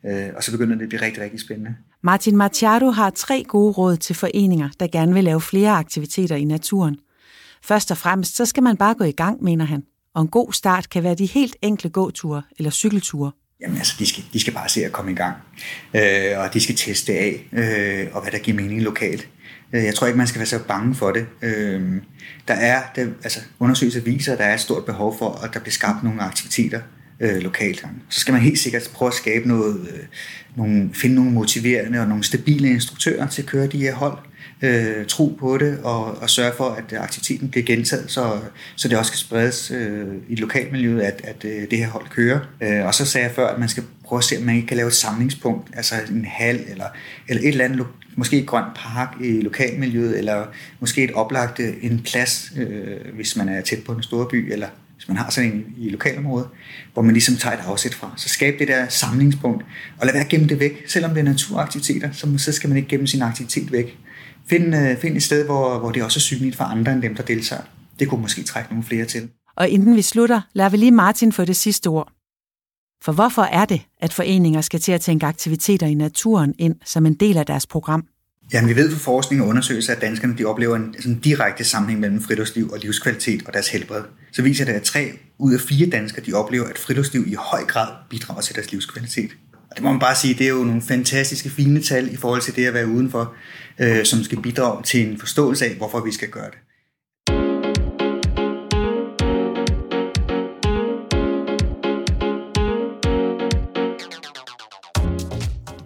Øh, 0.06 0.28
og 0.36 0.42
så 0.42 0.50
begynder 0.50 0.74
det 0.74 0.82
at 0.82 0.88
blive 0.88 1.02
rigtig, 1.02 1.22
rigtig 1.22 1.40
spændende. 1.40 1.74
Martin 2.02 2.36
Machado 2.36 2.90
har 2.90 3.10
tre 3.10 3.44
gode 3.48 3.72
råd 3.72 3.96
til 3.96 4.16
foreninger, 4.16 4.68
der 4.80 4.86
gerne 4.86 5.14
vil 5.14 5.24
lave 5.24 5.40
flere 5.40 5.70
aktiviteter 5.70 6.36
i 6.36 6.44
naturen. 6.44 6.96
Først 7.64 7.90
og 7.90 7.98
fremmest, 7.98 8.36
så 8.36 8.46
skal 8.46 8.62
man 8.62 8.76
bare 8.76 8.94
gå 8.94 9.04
i 9.04 9.12
gang, 9.12 9.42
mener 9.42 9.64
han. 9.64 9.82
Og 10.14 10.22
en 10.22 10.28
god 10.28 10.52
start 10.52 10.90
kan 10.90 11.02
være 11.02 11.14
de 11.14 11.26
helt 11.26 11.56
enkle 11.62 11.90
gåture 11.90 12.42
eller 12.58 12.70
cykelture. 12.70 13.30
Jamen 13.60 13.76
altså, 13.76 13.94
de 13.98 14.06
skal, 14.06 14.24
de 14.32 14.40
skal 14.40 14.52
bare 14.52 14.68
se 14.68 14.84
at 14.84 14.92
komme 14.92 15.12
i 15.12 15.14
gang. 15.14 15.36
Øh, 15.94 16.38
og 16.38 16.54
de 16.54 16.60
skal 16.60 16.74
teste 16.74 17.12
af, 17.12 17.48
øh, 17.52 18.14
og 18.16 18.22
hvad 18.22 18.32
der 18.32 18.38
giver 18.38 18.56
mening 18.56 18.82
lokalt. 18.82 19.28
Øh, 19.72 19.84
jeg 19.84 19.94
tror 19.94 20.06
ikke, 20.06 20.18
man 20.18 20.26
skal 20.26 20.38
være 20.38 20.46
så 20.46 20.58
bange 20.68 20.94
for 20.94 21.10
det. 21.10 21.26
Øh, 21.42 21.82
der 22.48 22.54
er, 22.54 22.82
der, 22.96 23.06
altså 23.22 23.40
undersøgelser 23.58 24.00
viser, 24.00 24.32
at 24.32 24.38
der 24.38 24.44
er 24.44 24.54
et 24.54 24.60
stort 24.60 24.84
behov 24.84 25.18
for, 25.18 25.44
at 25.44 25.54
der 25.54 25.60
bliver 25.60 25.72
skabt 25.72 26.04
nogle 26.04 26.22
aktiviteter 26.22 26.80
øh, 27.20 27.42
lokalt. 27.42 27.86
Så 28.08 28.20
skal 28.20 28.32
man 28.32 28.42
helt 28.42 28.58
sikkert 28.58 28.90
prøve 28.94 29.08
at 29.08 29.14
skabe 29.14 29.48
noget, 29.48 29.80
øh, 29.80 29.98
nogle, 30.56 30.90
finde 30.94 31.14
nogle 31.14 31.30
motiverende 31.30 32.00
og 32.00 32.08
nogle 32.08 32.24
stabile 32.24 32.68
instruktører 32.68 33.26
til 33.26 33.42
at 33.42 33.48
køre 33.48 33.66
de 33.66 33.78
her 33.78 33.94
hold. 33.94 34.18
Øh, 34.62 35.06
tro 35.06 35.36
på 35.40 35.58
det 35.58 35.78
og, 35.82 36.04
og 36.04 36.30
sørge 36.30 36.52
for, 36.56 36.68
at 36.68 36.92
aktiviteten 36.98 37.48
bliver 37.48 37.66
gentaget, 37.66 38.10
så, 38.10 38.38
så 38.76 38.88
det 38.88 38.98
også 38.98 39.12
kan 39.12 39.18
spredes 39.18 39.70
øh, 39.70 40.06
i 40.28 40.34
lokalmiljøet, 40.34 41.00
at, 41.00 41.20
at 41.24 41.44
øh, 41.44 41.70
det 41.70 41.78
her 41.78 41.88
hold 41.88 42.04
kører. 42.10 42.40
Øh, 42.60 42.86
og 42.86 42.94
så 42.94 43.04
sagde 43.04 43.26
jeg 43.26 43.34
før, 43.34 43.46
at 43.46 43.58
man 43.58 43.68
skal 43.68 43.82
prøve 44.04 44.18
at 44.18 44.24
se, 44.24 44.36
om 44.36 44.42
man 44.42 44.56
ikke 44.56 44.68
kan 44.68 44.76
lave 44.76 44.86
et 44.86 44.94
samlingspunkt, 44.94 45.70
altså 45.76 45.94
en 46.10 46.24
hal 46.24 46.64
eller, 46.68 46.84
eller 47.28 47.42
et 47.42 47.48
eller 47.48 47.64
andet 47.64 47.86
måske 48.20 48.38
et 48.38 48.46
grønt 48.46 48.74
park 48.76 49.16
i 49.20 49.40
lokalmiljøet, 49.40 50.18
eller 50.18 50.46
måske 50.80 51.04
et 51.04 51.12
oplagt 51.12 51.60
øh, 51.60 51.74
en 51.82 52.00
plads, 52.04 52.52
øh, 52.56 53.14
hvis 53.14 53.36
man 53.36 53.48
er 53.48 53.60
tæt 53.60 53.78
på 53.86 53.92
en 53.92 54.02
stor 54.02 54.28
by, 54.28 54.52
eller 54.52 54.66
hvis 54.96 55.08
man 55.08 55.16
har 55.16 55.30
sådan 55.30 55.52
en 55.52 55.64
i 55.78 55.90
lokalområdet, 55.90 56.48
hvor 56.92 57.02
man 57.02 57.12
ligesom 57.12 57.36
tager 57.36 57.56
et 57.56 57.62
afsæt 57.66 57.94
fra. 57.94 58.12
Så 58.16 58.28
skab 58.28 58.58
det 58.58 58.68
der 58.68 58.88
samlingspunkt, 58.88 59.64
og 59.98 60.06
lad 60.06 60.14
være 60.14 60.22
at 60.24 60.28
gemme 60.28 60.46
det 60.46 60.60
væk. 60.60 60.84
Selvom 60.88 61.10
det 61.10 61.20
er 61.20 61.24
naturaktiviteter, 61.24 62.12
så, 62.12 62.38
så 62.38 62.52
skal 62.52 62.68
man 62.68 62.76
ikke 62.76 62.88
gemme 62.88 63.06
sin 63.06 63.22
aktivitet 63.22 63.72
væk. 63.72 63.98
Find, 64.46 64.76
øh, 64.76 64.96
find 64.96 65.16
et 65.16 65.22
sted, 65.22 65.44
hvor, 65.44 65.78
hvor 65.78 65.90
det 65.90 66.02
også 66.02 66.18
er 66.18 66.20
synligt 66.20 66.56
for 66.56 66.64
andre 66.64 66.92
end 66.92 67.02
dem, 67.02 67.14
der 67.14 67.22
deltager. 67.22 67.62
Det 67.98 68.08
kunne 68.08 68.20
måske 68.20 68.42
trække 68.42 68.70
nogle 68.70 68.84
flere 68.84 69.04
til. 69.04 69.28
Og 69.56 69.68
inden 69.68 69.96
vi 69.96 70.02
slutter, 70.02 70.40
lader 70.52 70.70
vi 70.70 70.76
lige 70.76 70.92
Martin 70.92 71.32
få 71.32 71.44
det 71.44 71.56
sidste 71.56 71.86
ord. 71.86 72.12
For 73.04 73.12
hvorfor 73.12 73.42
er 73.42 73.64
det, 73.64 73.82
at 74.00 74.12
foreninger 74.12 74.60
skal 74.60 74.80
til 74.80 74.92
at 74.92 75.00
tænke 75.00 75.26
aktiviteter 75.26 75.86
i 75.86 75.94
naturen 75.94 76.54
ind 76.58 76.74
som 76.84 77.06
en 77.06 77.14
del 77.14 77.38
af 77.38 77.46
deres 77.46 77.66
program? 77.66 78.04
Jamen, 78.52 78.68
vi 78.68 78.76
ved 78.76 78.90
fra 78.90 78.98
forskning 78.98 79.42
og 79.42 79.48
undersøgelser, 79.48 79.94
at 79.94 80.00
danskerne 80.00 80.38
de 80.38 80.44
oplever 80.44 80.76
en 80.76 80.94
sådan 80.98 81.18
direkte 81.18 81.64
sammenhæng 81.64 82.00
mellem 82.00 82.20
friluftsliv 82.20 82.70
og 82.72 82.78
livskvalitet 82.78 83.46
og 83.46 83.52
deres 83.52 83.68
helbred. 83.68 84.02
Så 84.32 84.42
viser 84.42 84.64
det, 84.64 84.72
at 84.72 84.82
tre 84.82 85.12
ud 85.38 85.54
af 85.54 85.60
fire 85.60 85.90
danskere 85.90 86.24
de 86.26 86.32
oplever, 86.32 86.66
at 86.66 86.78
friluftsliv 86.78 87.24
i 87.26 87.34
høj 87.34 87.64
grad 87.64 87.88
bidrager 88.10 88.40
til 88.40 88.54
deres 88.54 88.72
livskvalitet. 88.72 89.30
Og 89.70 89.76
det 89.76 89.82
må 89.82 89.90
man 89.90 90.00
bare 90.00 90.14
sige, 90.14 90.34
det 90.34 90.46
er 90.46 90.50
jo 90.50 90.64
nogle 90.64 90.82
fantastiske 90.82 91.50
fine 91.50 91.82
tal 91.82 92.12
i 92.12 92.16
forhold 92.16 92.40
til 92.40 92.56
det 92.56 92.66
at 92.66 92.74
være 92.74 92.86
udenfor, 92.86 93.34
øh, 93.78 94.04
som 94.04 94.22
skal 94.22 94.42
bidrage 94.42 94.82
til 94.82 95.08
en 95.08 95.18
forståelse 95.18 95.64
af, 95.64 95.74
hvorfor 95.74 96.00
vi 96.00 96.12
skal 96.12 96.28
gøre 96.28 96.50
det. 96.50 96.58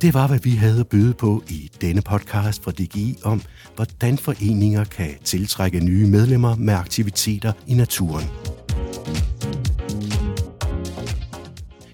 Det 0.04 0.14
var, 0.14 0.26
hvad 0.26 0.38
vi 0.38 0.50
havde 0.50 0.80
at 0.80 0.88
byde 0.88 1.14
på 1.14 1.42
i 1.48 1.70
denne 1.80 2.02
podcast 2.02 2.62
fra 2.62 2.70
DGI 2.70 3.18
om, 3.22 3.42
hvordan 3.74 4.18
foreninger 4.18 4.84
kan 4.84 5.10
tiltrække 5.24 5.80
nye 5.80 6.06
medlemmer 6.06 6.56
med 6.56 6.74
aktiviteter 6.74 7.52
i 7.66 7.74
naturen. 7.74 8.24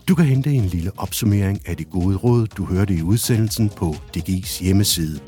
Du 0.08 0.14
kan 0.14 0.24
hente 0.24 0.50
en 0.50 0.64
lille 0.64 0.90
opsummering 0.96 1.68
af 1.68 1.76
de 1.76 1.84
gode 1.84 2.16
råd, 2.16 2.46
du 2.46 2.64
hørte 2.64 2.94
i 2.94 3.02
udsendelsen 3.02 3.68
på 3.68 3.94
DGI's 4.16 4.64
hjemmeside. 4.64 5.20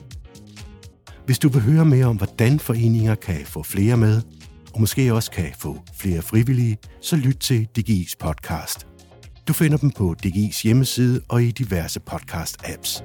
Hvis 1.27 1.38
du 1.38 1.49
vil 1.49 1.62
høre 1.62 1.85
mere 1.85 2.07
om, 2.07 2.16
hvordan 2.16 2.59
foreninger 2.59 3.14
kan 3.14 3.47
få 3.47 3.62
flere 3.62 3.97
med, 3.97 4.23
og 4.75 4.81
måske 4.81 5.14
også 5.14 5.31
kan 5.31 5.53
få 5.59 5.79
flere 5.95 6.23
frivillige, 6.23 6.79
så 7.01 7.16
lyt 7.16 7.37
til 7.37 7.68
DGI's 7.79 8.14
podcast. 8.18 8.87
Du 9.48 9.52
finder 9.52 9.78
dem 9.78 9.90
på 9.90 10.14
DGI's 10.26 10.62
hjemmeside 10.62 11.20
og 11.28 11.42
i 11.42 11.50
diverse 11.50 12.00
podcast-apps. 12.11 13.02